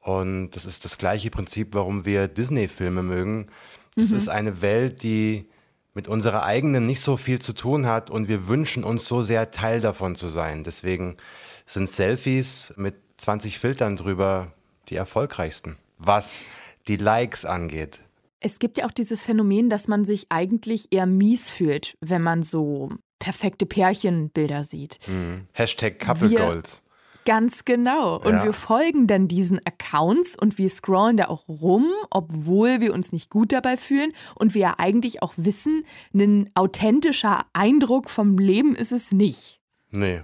Und 0.00 0.52
das 0.52 0.64
ist 0.64 0.86
das 0.86 0.96
gleiche 0.96 1.28
Prinzip, 1.28 1.74
warum 1.74 2.06
wir 2.06 2.26
Disney-Filme 2.26 3.02
mögen. 3.02 3.48
Das 3.96 4.08
mhm. 4.08 4.16
ist 4.16 4.28
eine 4.30 4.62
Welt, 4.62 5.02
die 5.02 5.46
mit 5.92 6.08
unserer 6.08 6.42
eigenen 6.44 6.86
nicht 6.86 7.02
so 7.02 7.18
viel 7.18 7.38
zu 7.38 7.52
tun 7.52 7.86
hat 7.86 8.08
und 8.08 8.28
wir 8.28 8.48
wünschen 8.48 8.82
uns 8.82 9.06
so 9.06 9.20
sehr 9.20 9.50
Teil 9.50 9.82
davon 9.82 10.16
zu 10.16 10.28
sein. 10.28 10.64
Deswegen 10.64 11.18
sind 11.66 11.90
Selfies 11.90 12.72
mit 12.76 13.03
20 13.16 13.58
Filtern 13.58 13.96
drüber 13.96 14.52
die 14.88 14.96
erfolgreichsten, 14.96 15.76
was 15.98 16.44
die 16.88 16.96
Likes 16.96 17.44
angeht. 17.44 18.00
Es 18.40 18.58
gibt 18.58 18.76
ja 18.78 18.86
auch 18.86 18.92
dieses 18.92 19.24
Phänomen, 19.24 19.70
dass 19.70 19.88
man 19.88 20.04
sich 20.04 20.26
eigentlich 20.28 20.88
eher 20.90 21.06
mies 21.06 21.50
fühlt, 21.50 21.96
wenn 22.00 22.22
man 22.22 22.42
so 22.42 22.90
perfekte 23.18 23.64
Pärchenbilder 23.64 24.64
sieht. 24.64 24.98
Mhm. 25.06 25.46
Hashtag 25.52 25.98
Couple 25.98 26.30
wir, 26.30 26.38
Goals. 26.40 26.82
Ganz 27.24 27.64
genau. 27.64 28.18
Und 28.18 28.34
ja. 28.34 28.44
wir 28.44 28.52
folgen 28.52 29.06
dann 29.06 29.28
diesen 29.28 29.60
Accounts 29.64 30.36
und 30.38 30.58
wir 30.58 30.68
scrollen 30.68 31.16
da 31.16 31.28
auch 31.28 31.48
rum, 31.48 31.86
obwohl 32.10 32.80
wir 32.80 32.92
uns 32.92 33.12
nicht 33.12 33.30
gut 33.30 33.52
dabei 33.52 33.78
fühlen 33.78 34.12
und 34.34 34.54
wir 34.54 34.60
ja 34.60 34.74
eigentlich 34.76 35.22
auch 35.22 35.32
wissen, 35.36 35.86
ein 36.12 36.50
authentischer 36.54 37.46
Eindruck 37.54 38.10
vom 38.10 38.36
Leben 38.36 38.76
ist 38.76 38.92
es 38.92 39.10
nicht. 39.10 39.60
Nee. 39.90 40.20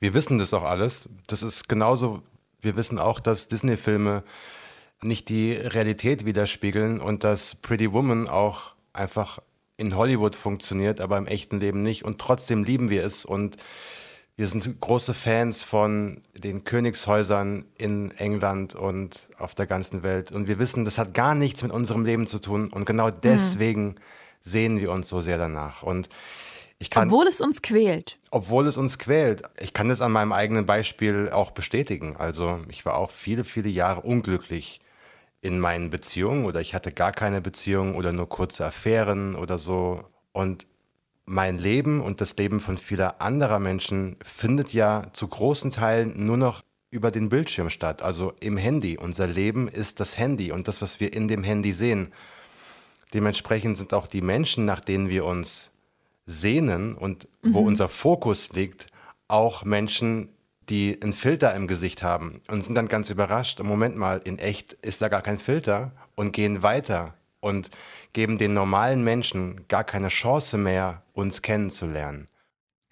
Wir 0.00 0.14
wissen 0.14 0.38
das 0.38 0.54
auch 0.54 0.62
alles. 0.62 1.08
Das 1.26 1.42
ist 1.42 1.68
genauso, 1.68 2.22
wir 2.60 2.76
wissen 2.76 2.98
auch, 2.98 3.20
dass 3.20 3.48
Disney-Filme 3.48 4.22
nicht 5.02 5.28
die 5.28 5.52
Realität 5.52 6.24
widerspiegeln 6.24 7.00
und 7.00 7.24
dass 7.24 7.54
Pretty 7.54 7.92
Woman 7.92 8.28
auch 8.28 8.74
einfach 8.92 9.40
in 9.76 9.94
Hollywood 9.94 10.36
funktioniert, 10.36 11.00
aber 11.00 11.18
im 11.18 11.26
echten 11.26 11.60
Leben 11.60 11.82
nicht. 11.82 12.04
Und 12.04 12.18
trotzdem 12.18 12.64
lieben 12.64 12.88
wir 12.88 13.04
es 13.04 13.24
und 13.24 13.56
wir 14.38 14.46
sind 14.48 14.80
große 14.80 15.14
Fans 15.14 15.62
von 15.62 16.20
den 16.34 16.64
Königshäusern 16.64 17.64
in 17.78 18.10
England 18.12 18.74
und 18.74 19.28
auf 19.38 19.54
der 19.54 19.66
ganzen 19.66 20.02
Welt. 20.02 20.30
Und 20.30 20.46
wir 20.46 20.58
wissen, 20.58 20.84
das 20.84 20.98
hat 20.98 21.14
gar 21.14 21.34
nichts 21.34 21.62
mit 21.62 21.72
unserem 21.72 22.04
Leben 22.04 22.26
zu 22.26 22.38
tun. 22.38 22.68
Und 22.68 22.84
genau 22.84 23.08
mhm. 23.08 23.14
deswegen 23.22 23.84
mhm. 23.84 23.94
sehen 24.42 24.78
wir 24.78 24.90
uns 24.92 25.08
so 25.08 25.20
sehr 25.20 25.38
danach. 25.38 25.82
Und 25.82 26.10
kann, 26.90 27.08
obwohl 27.08 27.26
es 27.26 27.40
uns 27.40 27.62
quält. 27.62 28.18
Obwohl 28.30 28.66
es 28.66 28.76
uns 28.76 28.98
quält. 28.98 29.42
Ich 29.60 29.72
kann 29.72 29.88
das 29.88 30.00
an 30.00 30.12
meinem 30.12 30.32
eigenen 30.32 30.66
Beispiel 30.66 31.30
auch 31.30 31.50
bestätigen. 31.52 32.16
Also 32.16 32.60
ich 32.68 32.84
war 32.84 32.96
auch 32.96 33.10
viele, 33.10 33.44
viele 33.44 33.68
Jahre 33.68 34.02
unglücklich 34.02 34.80
in 35.40 35.58
meinen 35.58 35.90
Beziehungen 35.90 36.44
oder 36.44 36.60
ich 36.60 36.74
hatte 36.74 36.92
gar 36.92 37.12
keine 37.12 37.40
Beziehung 37.40 37.94
oder 37.94 38.12
nur 38.12 38.28
kurze 38.28 38.66
Affären 38.66 39.36
oder 39.36 39.58
so. 39.58 40.04
Und 40.32 40.66
mein 41.24 41.58
Leben 41.58 42.00
und 42.00 42.20
das 42.20 42.36
Leben 42.36 42.60
von 42.60 42.78
vieler 42.78 43.20
anderer 43.20 43.58
Menschen 43.58 44.16
findet 44.22 44.72
ja 44.72 45.04
zu 45.12 45.28
großen 45.28 45.70
Teilen 45.70 46.24
nur 46.24 46.36
noch 46.36 46.62
über 46.90 47.10
den 47.10 47.28
Bildschirm 47.28 47.68
statt, 47.70 48.00
also 48.02 48.32
im 48.40 48.56
Handy. 48.56 48.96
Unser 48.96 49.26
Leben 49.26 49.68
ist 49.68 49.98
das 50.00 50.16
Handy 50.18 50.52
und 50.52 50.68
das, 50.68 50.80
was 50.82 51.00
wir 51.00 51.12
in 51.12 51.28
dem 51.28 51.42
Handy 51.42 51.72
sehen. 51.72 52.12
Dementsprechend 53.12 53.76
sind 53.76 53.92
auch 53.92 54.06
die 54.06 54.22
Menschen, 54.22 54.64
nach 54.64 54.80
denen 54.80 55.08
wir 55.08 55.24
uns 55.24 55.70
sehnen 56.26 56.94
und 56.94 57.28
mhm. 57.42 57.54
wo 57.54 57.60
unser 57.60 57.88
Fokus 57.88 58.52
liegt, 58.52 58.86
auch 59.28 59.64
Menschen, 59.64 60.28
die 60.68 61.00
einen 61.00 61.12
Filter 61.12 61.54
im 61.54 61.68
Gesicht 61.68 62.02
haben 62.02 62.40
und 62.50 62.62
sind 62.62 62.74
dann 62.74 62.88
ganz 62.88 63.10
überrascht. 63.10 63.60
Moment 63.62 63.96
mal, 63.96 64.20
in 64.24 64.38
echt 64.38 64.72
ist 64.74 65.00
da 65.00 65.08
gar 65.08 65.22
kein 65.22 65.38
Filter 65.38 65.92
und 66.16 66.32
gehen 66.32 66.62
weiter 66.62 67.14
und 67.40 67.70
geben 68.12 68.38
den 68.38 68.54
normalen 68.54 69.04
Menschen 69.04 69.66
gar 69.68 69.84
keine 69.84 70.08
Chance 70.08 70.58
mehr, 70.58 71.02
uns 71.12 71.42
kennenzulernen. 71.42 72.28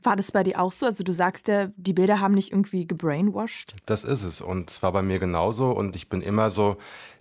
War 0.03 0.17
das 0.17 0.33
bei 0.33 0.43
dir 0.43 0.61
auch 0.61 0.71
so? 0.71 0.87
Also 0.87 1.03
du 1.03 1.13
sagst 1.13 1.49
ja, 1.49 1.69
die 1.77 1.95
Bilder 1.95 2.21
haben 2.21 2.35
nicht 2.35 2.53
irgendwie 2.53 2.87
gebrainwashed? 2.87 3.75
Das 3.87 4.05
ist 4.05 4.23
es 4.23 4.41
und 4.41 4.71
es 4.71 4.83
war 4.83 4.93
bei 4.93 5.03
mir 5.03 5.19
genauso 5.19 5.73
und 5.73 5.97
ich 5.97 6.09
bin 6.09 6.21
immer 6.21 6.51
so 6.51 6.77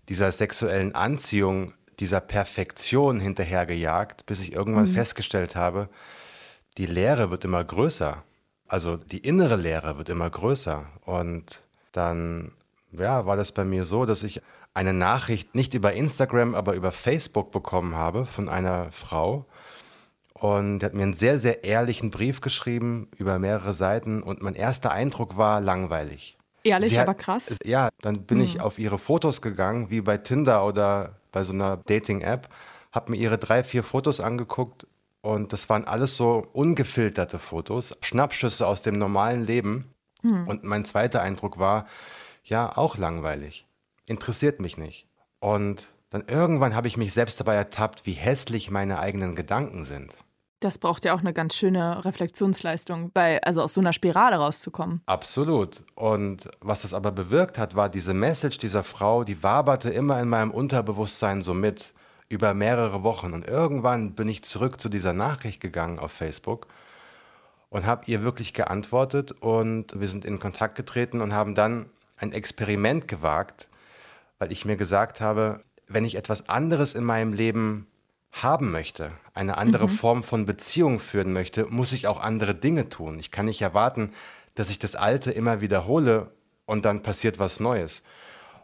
dieser 0.10 0.32
sexuellen 0.32 0.94
Anziehung 0.94 1.74
dieser 2.00 2.22
Perfektion 2.22 3.20
hinterhergejagt, 3.20 4.26
bis 4.26 4.40
ich 4.40 4.54
irgendwann 4.54 4.90
mhm. 4.90 4.94
festgestellt 4.94 5.56
habe, 5.56 5.90
die 6.78 6.86
Leere 6.86 7.30
wird 7.32 7.46
immer 7.46 7.64
größer. 7.64 8.24
Also 8.68 8.98
die 8.98 9.20
innere 9.20 9.56
Leere 9.56 9.98
wird 9.98 10.10
immer 10.10 10.30
größer. 10.30 10.86
Und 11.06 11.62
dann 11.92 12.52
ja, 12.92 13.26
war 13.26 13.38
das 13.38 13.52
bei 13.52 13.66
mir 13.66 13.86
so, 13.86 14.06
dass 14.06 14.24
ich 14.24 14.42
eine 14.74 14.94
Nachricht 14.94 15.54
nicht 15.54 15.74
über 15.74 15.94
Instagram, 15.94 16.56
aber 16.56 16.74
über 16.74 16.92
Facebook 16.92 17.52
bekommen 17.52 17.96
habe 17.96 18.26
von 18.26 18.50
einer 18.50 18.92
Frau. 18.92 19.46
Und 20.34 20.80
die 20.80 20.86
hat 20.86 20.94
mir 20.94 21.04
einen 21.04 21.14
sehr, 21.14 21.40
sehr 21.40 21.64
ehrlichen 21.64 22.10
Brief 22.10 22.42
geschrieben 22.42 23.10
über 23.18 23.40
mehrere 23.40 23.74
Seiten. 23.74 24.24
Und 24.24 24.42
mein 24.42 24.56
erster 24.56 24.92
Eindruck 24.92 25.38
war 25.38 25.62
langweilig. 25.62 26.38
Ehrlich, 26.64 26.98
hat, 26.98 27.08
aber 27.08 27.14
krass. 27.14 27.56
Ja, 27.64 27.90
dann 28.02 28.24
bin 28.24 28.38
mhm. 28.38 28.44
ich 28.46 28.62
auf 28.62 28.80
ihre 28.80 28.98
Fotos 28.98 29.42
gegangen, 29.42 29.90
wie 29.90 30.02
bei 30.02 30.18
Tinder 30.18 30.66
oder 30.66 31.18
bei 31.34 31.44
so 31.44 31.52
einer 31.52 31.76
Dating-App, 31.76 32.48
habe 32.94 33.12
mir 33.12 33.18
ihre 33.18 33.38
drei, 33.38 33.66
vier 33.66 33.84
Fotos 33.84 34.22
angeguckt 34.22 34.88
und 35.22 35.52
das 35.52 35.70
waren 35.70 35.86
alles 35.86 36.16
so 36.16 36.48
ungefilterte 36.54 37.40
Fotos, 37.40 37.98
Schnappschüsse 38.02 38.66
aus 38.66 38.82
dem 38.82 38.98
normalen 38.98 39.46
Leben. 39.46 39.94
Hm. 40.22 40.48
Und 40.48 40.64
mein 40.64 40.86
zweiter 40.86 41.22
Eindruck 41.22 41.60
war, 41.60 41.88
ja, 42.44 42.78
auch 42.78 42.98
langweilig. 42.98 43.66
Interessiert 44.06 44.60
mich 44.62 44.78
nicht. 44.78 45.08
Und 45.40 45.88
dann 46.10 46.26
irgendwann 46.28 46.76
habe 46.76 46.88
ich 46.88 46.98
mich 46.98 47.14
selbst 47.14 47.40
dabei 47.40 47.56
ertappt, 47.56 48.06
wie 48.06 48.14
hässlich 48.14 48.70
meine 48.70 49.00
eigenen 49.00 49.36
Gedanken 49.36 49.86
sind. 49.86 50.14
Das 50.64 50.78
braucht 50.78 51.04
ja 51.04 51.14
auch 51.14 51.20
eine 51.20 51.34
ganz 51.34 51.56
schöne 51.56 52.06
Reflexionsleistung, 52.06 53.12
bei, 53.14 53.44
also 53.44 53.62
aus 53.62 53.74
so 53.74 53.82
einer 53.82 53.92
Spirale 53.92 54.38
rauszukommen. 54.38 55.02
Absolut. 55.06 55.84
Und 55.96 56.50
was 56.62 56.84
das 56.84 56.94
aber 56.94 57.12
bewirkt 57.12 57.58
hat, 57.58 57.76
war 57.76 57.90
diese 57.90 58.14
Message 58.14 58.60
dieser 58.60 58.84
Frau, 58.84 59.26
die 59.26 59.44
waberte 59.44 59.90
immer 59.90 60.22
in 60.22 60.30
meinem 60.30 60.52
Unterbewusstsein 60.52 61.42
so 61.42 61.54
mit 61.54 61.94
über 62.30 62.54
mehrere 62.54 63.04
Wochen. 63.04 63.34
Und 63.34 63.46
irgendwann 63.46 64.14
bin 64.14 64.30
ich 64.30 64.44
zurück 64.44 64.80
zu 64.80 64.88
dieser 64.88 65.12
Nachricht 65.12 65.60
gegangen 65.60 66.00
auf 66.00 66.14
Facebook 66.14 66.68
und 67.70 67.86
habe 67.86 68.04
ihr 68.06 68.24
wirklich 68.24 68.54
geantwortet 68.54 69.34
und 69.34 70.00
wir 70.00 70.08
sind 70.08 70.24
in 70.24 70.40
Kontakt 70.40 70.76
getreten 70.76 71.20
und 71.20 71.34
haben 71.34 71.56
dann 71.56 71.88
ein 72.16 72.32
Experiment 72.32 73.10
gewagt, 73.10 73.68
weil 74.40 74.52
ich 74.54 74.64
mir 74.64 74.78
gesagt 74.78 75.20
habe, 75.20 75.62
wenn 75.88 76.06
ich 76.06 76.16
etwas 76.16 76.48
anderes 76.48 76.94
in 76.94 77.04
meinem 77.04 77.34
Leben 77.34 77.88
haben 78.34 78.72
möchte, 78.72 79.12
eine 79.34 79.58
andere 79.58 79.88
mhm. 79.88 79.92
Form 79.92 80.24
von 80.24 80.46
Beziehung 80.46 81.00
führen 81.00 81.34
möchte, 81.34 81.66
muss 81.66 81.94
ich 81.94 82.08
auch 82.08 82.20
andere 82.20 82.56
Dinge 82.56 82.90
tun. 82.90 83.20
Ich 83.20 83.32
kann 83.32 83.46
nicht 83.46 83.62
erwarten, 83.62 84.12
dass 84.56 84.70
ich 84.70 84.80
das 84.80 84.96
Alte 84.96 85.32
immer 85.32 85.62
wiederhole 85.62 86.32
und 86.66 86.84
dann 86.86 87.04
passiert 87.04 87.40
was 87.40 87.60
Neues. 87.60 88.02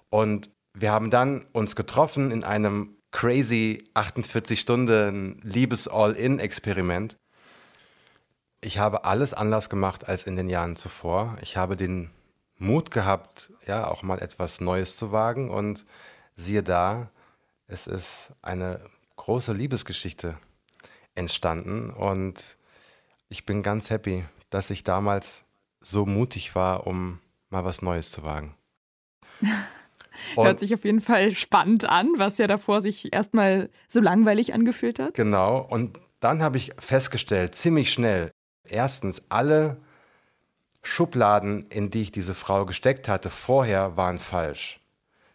Und 0.10 0.50
wir 0.74 0.92
haben 0.92 1.12
dann 1.12 1.46
uns 1.52 1.76
getroffen 1.76 2.32
in 2.32 2.44
einem 2.44 2.98
crazy 3.12 3.88
48 3.94 4.60
Stunden 4.60 5.40
Liebes-All-In-Experiment. 5.44 7.18
Ich 8.62 8.78
habe 8.80 9.06
alles 9.06 9.34
anders 9.34 9.70
gemacht 9.70 10.08
als 10.08 10.24
in 10.24 10.36
den 10.36 10.50
Jahren 10.50 10.76
zuvor. 10.76 11.38
Ich 11.42 11.58
habe 11.58 11.76
den 11.76 12.10
Mut 12.58 12.92
gehabt, 12.92 13.52
ja, 13.66 13.88
auch 13.88 14.04
mal 14.04 14.22
etwas 14.22 14.62
Neues 14.62 14.98
zu 14.98 15.12
wagen 15.12 15.50
und 15.50 15.86
siehe 16.36 16.64
da, 16.64 17.10
es 17.68 17.88
ist 17.88 18.32
eine 18.42 18.82
große 19.30 19.54
Liebesgeschichte 19.54 20.40
entstanden 21.14 21.92
und 21.92 22.58
ich 23.28 23.46
bin 23.46 23.62
ganz 23.62 23.92
happy, 23.92 24.26
dass 24.50 24.72
ich 24.72 24.84
damals 24.84 25.44
so 25.82 26.08
mutig 26.08 26.56
war, 26.56 26.88
um 26.88 27.20
mal 27.52 27.64
was 27.64 27.84
Neues 27.84 28.10
zu 28.10 28.24
wagen. 28.24 28.56
Hört 30.36 30.60
sich 30.60 30.74
auf 30.74 30.84
jeden 30.84 31.02
Fall 31.02 31.32
spannend 31.34 31.86
an, 31.86 32.10
was 32.18 32.40
ja 32.40 32.48
davor 32.48 32.82
sich 32.82 33.14
erstmal 33.14 33.70
so 33.88 34.00
langweilig 34.00 34.56
angefühlt 34.56 34.98
hat. 34.98 35.14
Genau, 35.14 35.60
und 35.60 36.00
dann 36.22 36.42
habe 36.42 36.58
ich 36.58 36.72
festgestellt, 36.80 37.54
ziemlich 37.54 37.94
schnell, 37.94 38.32
erstens, 38.68 39.22
alle 39.30 39.78
Schubladen, 40.82 41.68
in 41.70 41.92
die 41.92 42.02
ich 42.02 42.12
diese 42.12 42.34
Frau 42.34 42.66
gesteckt 42.66 43.08
hatte, 43.08 43.30
vorher 43.30 43.96
waren 43.96 44.18
falsch. 44.18 44.80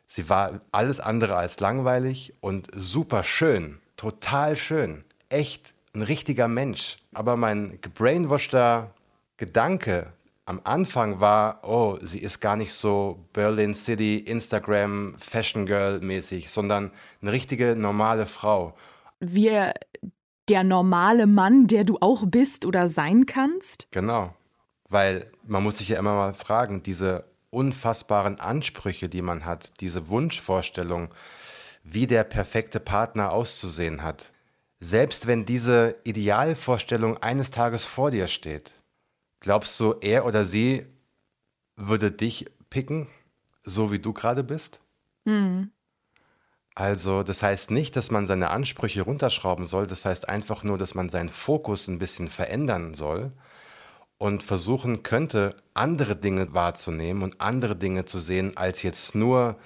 Sie 0.09 0.29
war 0.29 0.63
alles 0.73 0.99
andere 0.99 1.37
als 1.37 1.61
langweilig 1.61 2.35
und 2.41 2.69
super 2.75 3.23
schön, 3.23 3.79
total 3.97 4.57
schön, 4.57 5.05
echt 5.29 5.75
ein 5.95 6.03
richtiger 6.03 6.49
Mensch. 6.49 6.99
Aber 7.13 7.37
mein 7.37 7.79
gebrainwashter 7.81 8.91
Gedanke 9.37 10.13
am 10.47 10.61
Anfang 10.65 11.21
war, 11.21 11.61
oh, 11.63 11.99
sie 12.03 12.19
ist 12.19 12.41
gar 12.41 12.57
nicht 12.57 12.73
so 12.73 13.25
Berlin 13.33 13.75
City, 13.75 14.19
Instagram, 14.19 15.17
Fashion 15.19 15.65
Girl 15.65 16.01
mäßig, 16.01 16.51
sondern 16.51 16.91
eine 17.23 17.33
richtige 17.33 17.75
normale 17.77 18.27
Frau. 18.27 18.77
Wie 19.21 19.51
der 20.49 20.65
normale 20.65 21.27
Mann, 21.27 21.67
der 21.67 21.85
du 21.85 21.97
auch 22.01 22.25
bist 22.27 22.67
oder 22.67 22.89
sein 22.89 23.25
kannst? 23.25 23.89
Genau. 23.91 24.35
Weil 24.91 25.31
man 25.47 25.63
muss 25.63 25.79
sich 25.79 25.89
ja 25.89 25.99
immer 25.99 26.15
mal 26.15 26.35
fragen, 26.35 26.83
diese 26.83 27.25
unfassbaren 27.51 28.39
Ansprüche, 28.39 29.09
die 29.09 29.23
man 29.23 29.47
hat, 29.47 29.73
diese 29.81 30.09
Wunschvorstellung, 30.09 31.09
wie 31.85 32.07
der 32.07 32.25
perfekte 32.25 32.81
Partner 32.81 33.31
auszusehen 33.31 34.03
hat, 34.03 34.33
selbst 34.81 35.27
wenn 35.27 35.47
diese 35.47 35.97
Idealvorstellung 36.05 37.19
eines 37.19 37.51
Tages 37.51 37.85
vor 37.85 38.11
dir 38.11 38.27
steht, 38.27 38.73
glaubst 39.41 39.79
du, 39.79 39.95
er 40.01 40.27
oder 40.27 40.45
sie 40.45 40.87
würde 41.77 42.11
dich 42.11 42.47
picken, 42.71 43.09
so 43.63 43.93
wie 43.93 43.99
du 43.99 44.13
gerade 44.13 44.43
bist? 44.43 44.81
Mhm. 45.25 45.71
Also, 46.75 47.23
das 47.23 47.43
heißt 47.43 47.71
nicht, 47.71 47.95
dass 47.95 48.11
man 48.11 48.27
seine 48.27 48.51
Ansprüche 48.51 49.03
runterschrauben 49.03 49.65
soll, 49.65 49.87
das 49.87 50.05
heißt 50.05 50.29
einfach 50.29 50.65
nur, 50.65 50.77
dass 50.77 50.95
man 50.95 51.09
seinen 51.09 51.29
Fokus 51.29 51.87
ein 51.87 52.01
bisschen 52.01 52.29
verändern 52.29 52.95
soll 52.95 53.33
und 54.19 54.43
versuchen 54.43 55.03
könnte, 55.05 55.55
andere 55.75 56.17
Dinge 56.17 56.53
wahrzunehmen 56.53 57.23
und 57.23 57.41
andere 57.41 57.77
Dinge 57.77 58.07
zu 58.07 58.19
sehen, 58.19 58.57
als 58.57 58.83
jetzt 58.83 59.15
nur 59.15 59.57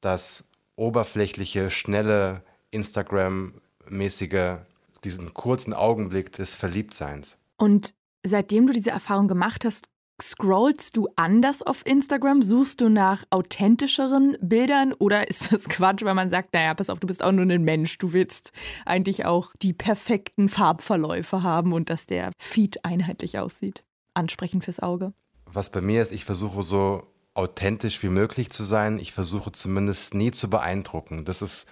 das 0.00 0.44
oberflächliche, 0.76 1.70
schnelle, 1.70 2.42
Instagram-mäßige, 2.70 4.58
diesen 5.04 5.34
kurzen 5.34 5.74
Augenblick 5.74 6.32
des 6.32 6.54
Verliebtseins. 6.54 7.38
Und 7.56 7.94
seitdem 8.24 8.66
du 8.66 8.72
diese 8.72 8.90
Erfahrung 8.90 9.28
gemacht 9.28 9.64
hast, 9.64 9.88
Scrollst 10.22 10.96
du 10.96 11.08
anders 11.16 11.62
auf 11.62 11.84
Instagram? 11.84 12.40
Suchst 12.40 12.80
du 12.80 12.88
nach 12.88 13.24
authentischeren 13.30 14.36
Bildern 14.40 14.92
oder 14.92 15.28
ist 15.28 15.52
das 15.52 15.68
Quatsch, 15.68 16.04
weil 16.04 16.14
man 16.14 16.28
sagt, 16.28 16.54
naja, 16.54 16.72
pass 16.74 16.88
auf, 16.88 17.00
du 17.00 17.08
bist 17.08 17.22
auch 17.22 17.32
nur 17.32 17.44
ein 17.44 17.64
Mensch. 17.64 17.98
Du 17.98 18.12
willst 18.12 18.52
eigentlich 18.86 19.24
auch 19.24 19.52
die 19.60 19.72
perfekten 19.72 20.48
Farbverläufe 20.48 21.42
haben 21.42 21.72
und 21.72 21.90
dass 21.90 22.06
der 22.06 22.30
Feed 22.38 22.84
einheitlich 22.84 23.40
aussieht. 23.40 23.82
Ansprechend 24.14 24.64
fürs 24.64 24.78
Auge. 24.78 25.14
Was 25.46 25.70
bei 25.70 25.80
mir 25.80 26.00
ist, 26.00 26.12
ich 26.12 26.24
versuche 26.24 26.62
so 26.62 27.02
authentisch 27.34 28.02
wie 28.02 28.08
möglich 28.08 28.50
zu 28.50 28.64
sein. 28.64 28.98
Ich 28.98 29.12
versuche 29.12 29.52
zumindest 29.52 30.14
nie 30.14 30.30
zu 30.30 30.48
beeindrucken. 30.48 31.24
Das 31.24 31.42
ist, 31.42 31.66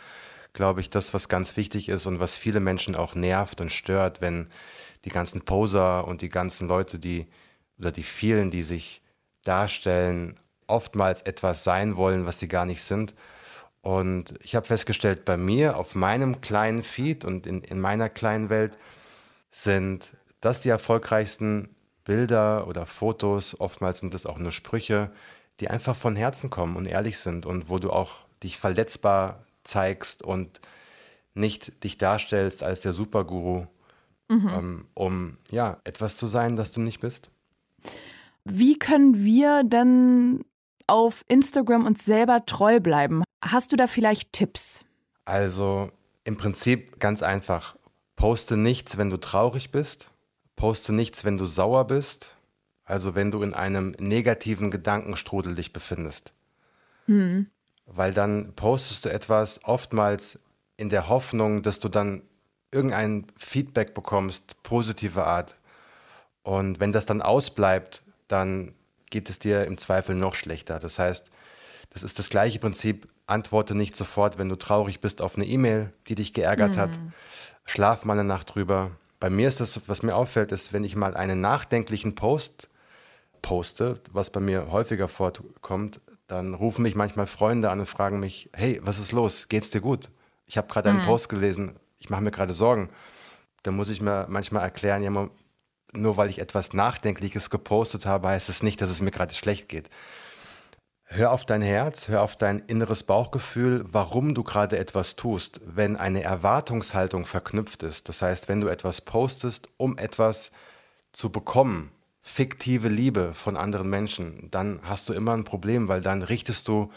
glaube 0.53 0.81
ich, 0.81 0.91
das, 0.91 1.15
was 1.15 1.29
ganz 1.29 1.57
wichtig 1.57 1.89
ist 1.89 2.07
und 2.07 2.21
was 2.21 2.37
viele 2.37 2.61
Menschen 2.61 2.97
auch 2.97 3.15
nervt 3.15 3.61
und 3.61 3.71
stört, 3.71 4.21
wenn 4.21 4.49
die 5.05 5.11
ganzen 5.11 5.43
Poser 5.43 6.07
und 6.07 6.23
die 6.23 6.29
ganzen 6.29 6.69
Leute, 6.69 6.99
die 6.99 7.27
oder 7.79 7.93
die 7.93 8.03
vielen, 8.03 8.51
die 8.51 8.63
sich 8.63 9.03
darstellen, 9.45 10.39
oftmals 10.67 11.23
etwas 11.23 11.65
sein 11.65 11.97
wollen, 11.97 12.27
was 12.27 12.39
sie 12.39 12.49
gar 12.49 12.67
nicht 12.67 12.83
sind. 12.83 13.15
Und 13.81 14.35
ich 14.43 14.55
habe 14.55 14.67
festgestellt, 14.67 15.25
bei 15.25 15.37
mir 15.37 15.77
auf 15.77 15.95
meinem 15.95 16.41
kleinen 16.41 16.85
Feed 16.85 17.25
und 17.25 17.47
in, 17.47 17.63
in 17.63 17.81
meiner 17.81 18.09
kleinen 18.09 18.49
Welt 18.49 18.79
sind 19.51 20.11
das 20.41 20.61
die 20.61 20.69
erfolgreichsten 20.69 21.75
Bilder 22.05 22.67
oder 22.67 22.87
Fotos, 22.87 23.59
oftmals 23.61 24.01
sind 24.01 24.15
das 24.15 24.27
auch 24.27 24.39
nur 24.39 24.53
Sprüche, 24.53 25.11
die 25.61 25.69
einfach 25.69 25.97
von 25.97 26.17
Herzen 26.17 26.51
kommen 26.51 26.77
und 26.77 26.87
ehrlich 26.87 27.19
sind 27.19 27.47
und 27.47 27.69
wo 27.69 27.79
du 27.79 27.91
auch 27.91 28.25
dich 28.43 28.59
verletzbar 28.59 29.45
zeigst 29.65 30.23
und 30.23 30.61
nicht 31.35 31.85
dich 31.85 31.99
darstellst 31.99 32.63
als 32.63 32.81
der 32.81 32.93
Superguru, 32.93 33.67
mhm. 34.29 34.49
ähm, 34.49 34.85
um 34.95 35.39
ja 35.51 35.81
etwas 35.85 36.17
zu 36.17 36.27
sein, 36.27 36.57
das 36.57 36.73
du 36.73 36.81
nicht 36.81 37.01
bist. 37.01 37.31
Wie 38.45 38.79
können 38.79 39.25
wir 39.25 39.63
denn 39.65 40.45
auf 40.87 41.25
Instagram 41.29 41.87
uns 41.87 42.05
selber 42.05 42.45
treu 42.45 42.81
bleiben? 42.81 43.23
Hast 43.45 43.73
du 43.73 43.77
da 43.77 43.87
vielleicht 43.87 44.33
Tipps? 44.33 44.85
Also 45.25 45.91
im 46.25 46.37
Prinzip 46.37 46.99
ganz 47.01 47.23
einfach. 47.23 47.77
Poste 48.17 48.57
nichts, 48.57 48.99
wenn 48.99 49.11
du 49.11 49.17
traurig 49.17 49.71
bist. 49.71 50.11
Poste 50.57 50.93
nichts, 50.93 51.25
wenn 51.25 51.39
du 51.39 51.47
sauer 51.47 51.87
bist. 51.87 52.32
Also 52.85 53.15
wenn 53.15 53.31
du 53.31 53.43
in 53.43 53.55
einem 53.55 53.95
negativen 53.99 54.71
Gedankenstrudel 54.71 55.55
dich 55.55 55.73
befindest. 55.73 56.33
Hm. 57.07 57.47
Weil 57.87 58.13
dann 58.13 58.55
postest 58.55 59.05
du 59.05 59.13
etwas 59.13 59.65
oftmals 59.65 60.39
in 60.77 60.89
der 60.89 61.09
Hoffnung, 61.09 61.63
dass 61.63 61.81
du 61.81 61.89
dann 61.89 62.23
irgendein 62.71 63.27
Feedback 63.37 63.95
bekommst, 63.95 64.63
positive 64.63 65.25
Art. 65.25 65.57
Und 66.43 66.81
wenn 66.81 66.93
das 66.93 67.07
dann 67.07 67.23
ausbleibt, 67.23 68.03
dann 68.29 68.75
geht 69.11 69.29
es 69.31 69.39
dir 69.39 69.65
im 69.67 69.79
Zweifel 69.79 70.17
noch 70.17 70.35
schlechter. 70.35 70.79
Das 70.79 70.99
heißt, 70.99 71.31
das 71.91 72.03
ist 72.03 72.19
das 72.19 72.31
gleiche 72.31 72.59
Prinzip. 72.59 73.09
Antworte 73.27 73.75
nicht 73.75 73.95
sofort, 73.97 74.39
wenn 74.39 74.49
du 74.49 74.57
traurig 74.57 75.01
bist, 75.01 75.23
auf 75.23 75.37
eine 75.37 75.47
E-Mail, 75.47 75.93
die 76.09 76.17
dich 76.17 76.33
geärgert 76.33 76.77
mhm. 76.77 76.81
hat. 76.81 76.91
Schlaf 77.65 78.05
mal 78.05 78.15
eine 78.15 78.25
Nacht 78.25 78.55
drüber. 78.55 78.91
Bei 79.23 79.31
mir 79.31 79.47
ist 79.47 79.61
das, 79.61 79.83
was 79.87 80.03
mir 80.03 80.17
auffällt, 80.17 80.51
ist, 80.51 80.73
wenn 80.73 80.83
ich 80.83 80.97
mal 80.97 81.15
einen 81.15 81.41
nachdenklichen 81.41 82.17
Post 82.17 82.69
poste, 83.41 84.01
was 84.11 84.31
bei 84.31 84.41
mir 84.41 84.73
häufiger 84.73 85.07
vorkommt, 85.07 86.01
dann 86.27 86.55
rufen 86.55 86.83
mich 86.83 86.97
manchmal 86.97 87.29
Freunde 87.29 87.71
an 87.71 87.79
und 87.79 87.87
fragen 87.87 88.19
mich, 88.19 88.51
hey, 88.53 88.81
was 88.83 88.99
ist 88.99 89.13
los? 89.13 89.49
Geht's 89.49 89.71
dir 89.71 89.81
gut? 89.81 90.11
Ich 90.47 90.57
habe 90.57 90.67
gerade 90.67 90.91
einen 90.91 91.03
mhm. 91.03 91.05
Post 91.05 91.29
gelesen, 91.29 91.77
ich 92.01 92.11
mache 92.11 92.21
mir 92.21 92.33
gerade 92.33 92.53
Sorgen. 92.53 92.91
Da 93.63 93.71
muss 93.71 93.91
ich 93.91 94.01
mir 94.01 94.27
manchmal 94.29 94.65
erklären, 94.65 95.05
ja, 95.05 95.29
nur 95.93 96.17
weil 96.17 96.29
ich 96.29 96.41
etwas 96.41 96.73
Nachdenkliches 96.73 97.49
gepostet 97.49 98.07
habe, 98.07 98.27
heißt 98.27 98.49
es 98.49 98.65
nicht, 98.65 98.81
dass 98.81 98.91
es 98.91 99.03
mir 99.03 99.13
gerade 99.13 99.37
schlecht 99.37 99.69
geht. 99.69 99.89
Hör 101.15 101.33
auf 101.33 101.45
dein 101.45 101.61
Herz, 101.61 102.09
hör 102.09 102.23
auf 102.23 102.37
dein 102.37 102.61
inneres 102.61 103.03
Bauchgefühl, 103.03 103.85
warum 103.87 104.35
du 104.35 104.43
gerade 104.43 104.79
etwas 104.79 105.15
tust. 105.15 105.61
Wenn 105.63 105.99
eine 105.99 106.23
Erwartungshaltung 106.23 107.27
verknüpft 107.27 107.83
ist, 107.83 108.09
das 108.09 108.23
heißt, 108.23 108.49
wenn 108.49 108.63
du 108.63 108.69
etwas 108.69 109.03
postest, 109.03 109.69
um 109.77 109.99
etwas 109.99 110.53
zu 111.13 111.29
bekommen, 111.29 111.93
fiktive 112.23 112.89
Liebe 112.89 113.35
von 113.35 113.59
anderen 113.59 113.91
Menschen, 113.91 114.49
dann 114.51 114.81
hast 114.85 115.07
du 115.07 115.13
immer 115.13 115.35
ein 115.35 115.45
Problem, 115.45 115.87
weil 115.87 116.01
dann 116.01 116.23
richtest 116.23 116.67
du 116.67 116.91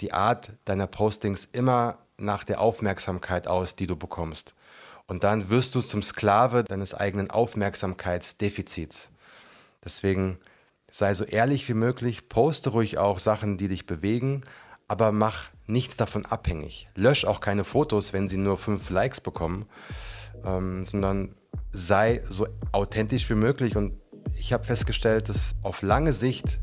die 0.00 0.12
Art 0.12 0.52
deiner 0.66 0.86
Postings 0.86 1.48
immer 1.50 1.96
nach 2.18 2.44
der 2.44 2.60
Aufmerksamkeit 2.60 3.48
aus, 3.48 3.74
die 3.74 3.86
du 3.86 3.96
bekommst. 3.96 4.54
Und 5.06 5.24
dann 5.24 5.48
wirst 5.48 5.74
du 5.74 5.80
zum 5.80 6.02
Sklave 6.02 6.64
deines 6.64 6.92
eigenen 6.92 7.30
Aufmerksamkeitsdefizits. 7.30 9.08
Deswegen 9.82 10.38
sei 10.90 11.14
so 11.14 11.24
ehrlich 11.24 11.68
wie 11.68 11.74
möglich, 11.74 12.28
poste 12.28 12.70
ruhig 12.70 12.98
auch 12.98 13.18
Sachen, 13.18 13.58
die 13.58 13.68
dich 13.68 13.86
bewegen, 13.86 14.42
aber 14.86 15.12
mach 15.12 15.50
nichts 15.66 15.96
davon 15.96 16.24
abhängig. 16.24 16.88
Lösch 16.94 17.24
auch 17.24 17.40
keine 17.40 17.64
Fotos, 17.64 18.12
wenn 18.12 18.28
sie 18.28 18.38
nur 18.38 18.56
fünf 18.56 18.88
Likes 18.90 19.20
bekommen, 19.20 19.66
ähm, 20.44 20.84
sondern 20.84 21.34
sei 21.72 22.22
so 22.28 22.46
authentisch 22.72 23.28
wie 23.28 23.34
möglich. 23.34 23.76
Und 23.76 23.94
ich 24.34 24.52
habe 24.52 24.64
festgestellt, 24.64 25.28
dass 25.28 25.54
auf 25.62 25.82
lange 25.82 26.12
Sicht 26.12 26.58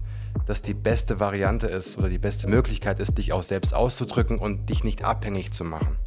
das 0.45 0.61
die 0.61 0.73
beste 0.73 1.19
Variante 1.19 1.67
ist 1.67 1.97
oder 1.97 2.09
die 2.09 2.17
beste 2.17 2.47
Möglichkeit 2.47 2.99
ist, 2.99 3.17
dich 3.17 3.31
auch 3.31 3.43
selbst 3.43 3.73
auszudrücken 3.73 4.37
und 4.37 4.69
dich 4.69 4.83
nicht 4.83 5.03
abhängig 5.03 5.53
zu 5.53 5.63
machen. 5.63 5.97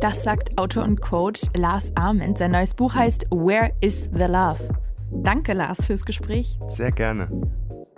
Das 0.00 0.22
sagt 0.22 0.58
Autor 0.58 0.84
und 0.84 1.00
Coach 1.00 1.42
Lars 1.54 1.92
Arment. 1.96 2.38
Sein 2.38 2.52
neues 2.52 2.74
Buch 2.74 2.94
heißt 2.94 3.26
Where 3.30 3.72
is 3.80 4.08
the 4.12 4.24
Love? 4.24 4.68
Danke, 5.10 5.54
Lars, 5.54 5.86
fürs 5.86 6.04
Gespräch. 6.04 6.58
Sehr 6.68 6.92
gerne. 6.92 7.28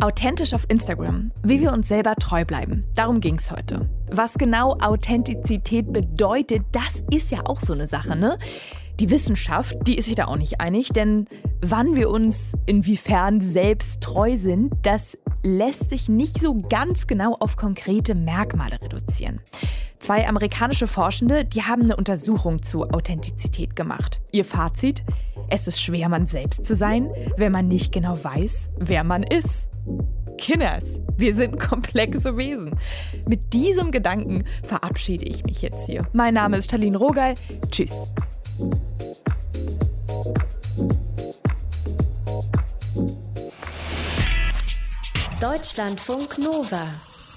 Authentisch 0.02 0.54
auf 0.54 0.64
Instagram. 0.68 1.30
Wie 1.42 1.60
wir 1.60 1.74
uns 1.74 1.88
selber 1.88 2.14
treu 2.14 2.46
bleiben. 2.46 2.86
Darum 2.94 3.20
ging 3.20 3.34
es 3.34 3.50
heute. 3.50 3.86
Was 4.10 4.38
genau 4.38 4.78
Authentizität 4.80 5.92
bedeutet, 5.92 6.62
das 6.72 7.02
ist 7.10 7.30
ja 7.30 7.40
auch 7.44 7.60
so 7.60 7.74
eine 7.74 7.86
Sache, 7.86 8.16
ne? 8.16 8.38
Die 8.98 9.10
Wissenschaft, 9.10 9.76
die 9.86 9.96
ist 9.96 10.06
sich 10.06 10.14
da 10.14 10.26
auch 10.26 10.36
nicht 10.36 10.60
einig, 10.60 10.88
denn 10.88 11.26
wann 11.60 11.96
wir 11.96 12.08
uns 12.08 12.54
inwiefern 12.64 13.42
selbst 13.42 14.02
treu 14.02 14.38
sind, 14.38 14.72
das 14.82 15.18
lässt 15.42 15.90
sich 15.90 16.08
nicht 16.08 16.38
so 16.38 16.54
ganz 16.54 17.06
genau 17.06 17.34
auf 17.38 17.56
konkrete 17.56 18.14
Merkmale 18.14 18.80
reduzieren. 18.80 19.40
Zwei 20.00 20.26
amerikanische 20.26 20.86
Forschende, 20.86 21.44
die 21.44 21.62
haben 21.62 21.82
eine 21.82 21.94
Untersuchung 21.94 22.62
zu 22.62 22.88
Authentizität 22.88 23.76
gemacht. 23.76 24.22
Ihr 24.32 24.46
Fazit? 24.46 25.04
Es 25.50 25.68
ist 25.68 25.80
schwer, 25.80 26.08
man 26.08 26.26
selbst 26.26 26.64
zu 26.64 26.74
sein, 26.74 27.10
wenn 27.36 27.52
man 27.52 27.68
nicht 27.68 27.92
genau 27.92 28.16
weiß, 28.22 28.70
wer 28.78 29.04
man 29.04 29.22
ist. 29.22 29.68
Kinders, 30.38 30.98
wir 31.18 31.34
sind 31.34 31.60
komplexe 31.60 32.38
Wesen. 32.38 32.78
Mit 33.28 33.52
diesem 33.52 33.90
Gedanken 33.90 34.44
verabschiede 34.62 35.26
ich 35.26 35.44
mich 35.44 35.60
jetzt 35.60 35.84
hier. 35.84 36.08
Mein 36.14 36.32
Name 36.32 36.56
ist 36.56 36.64
Stalin 36.64 36.96
Rogal. 36.96 37.34
Tschüss. 37.70 38.08
Deutschlandfunk 45.38 46.38
Nova 46.38 46.86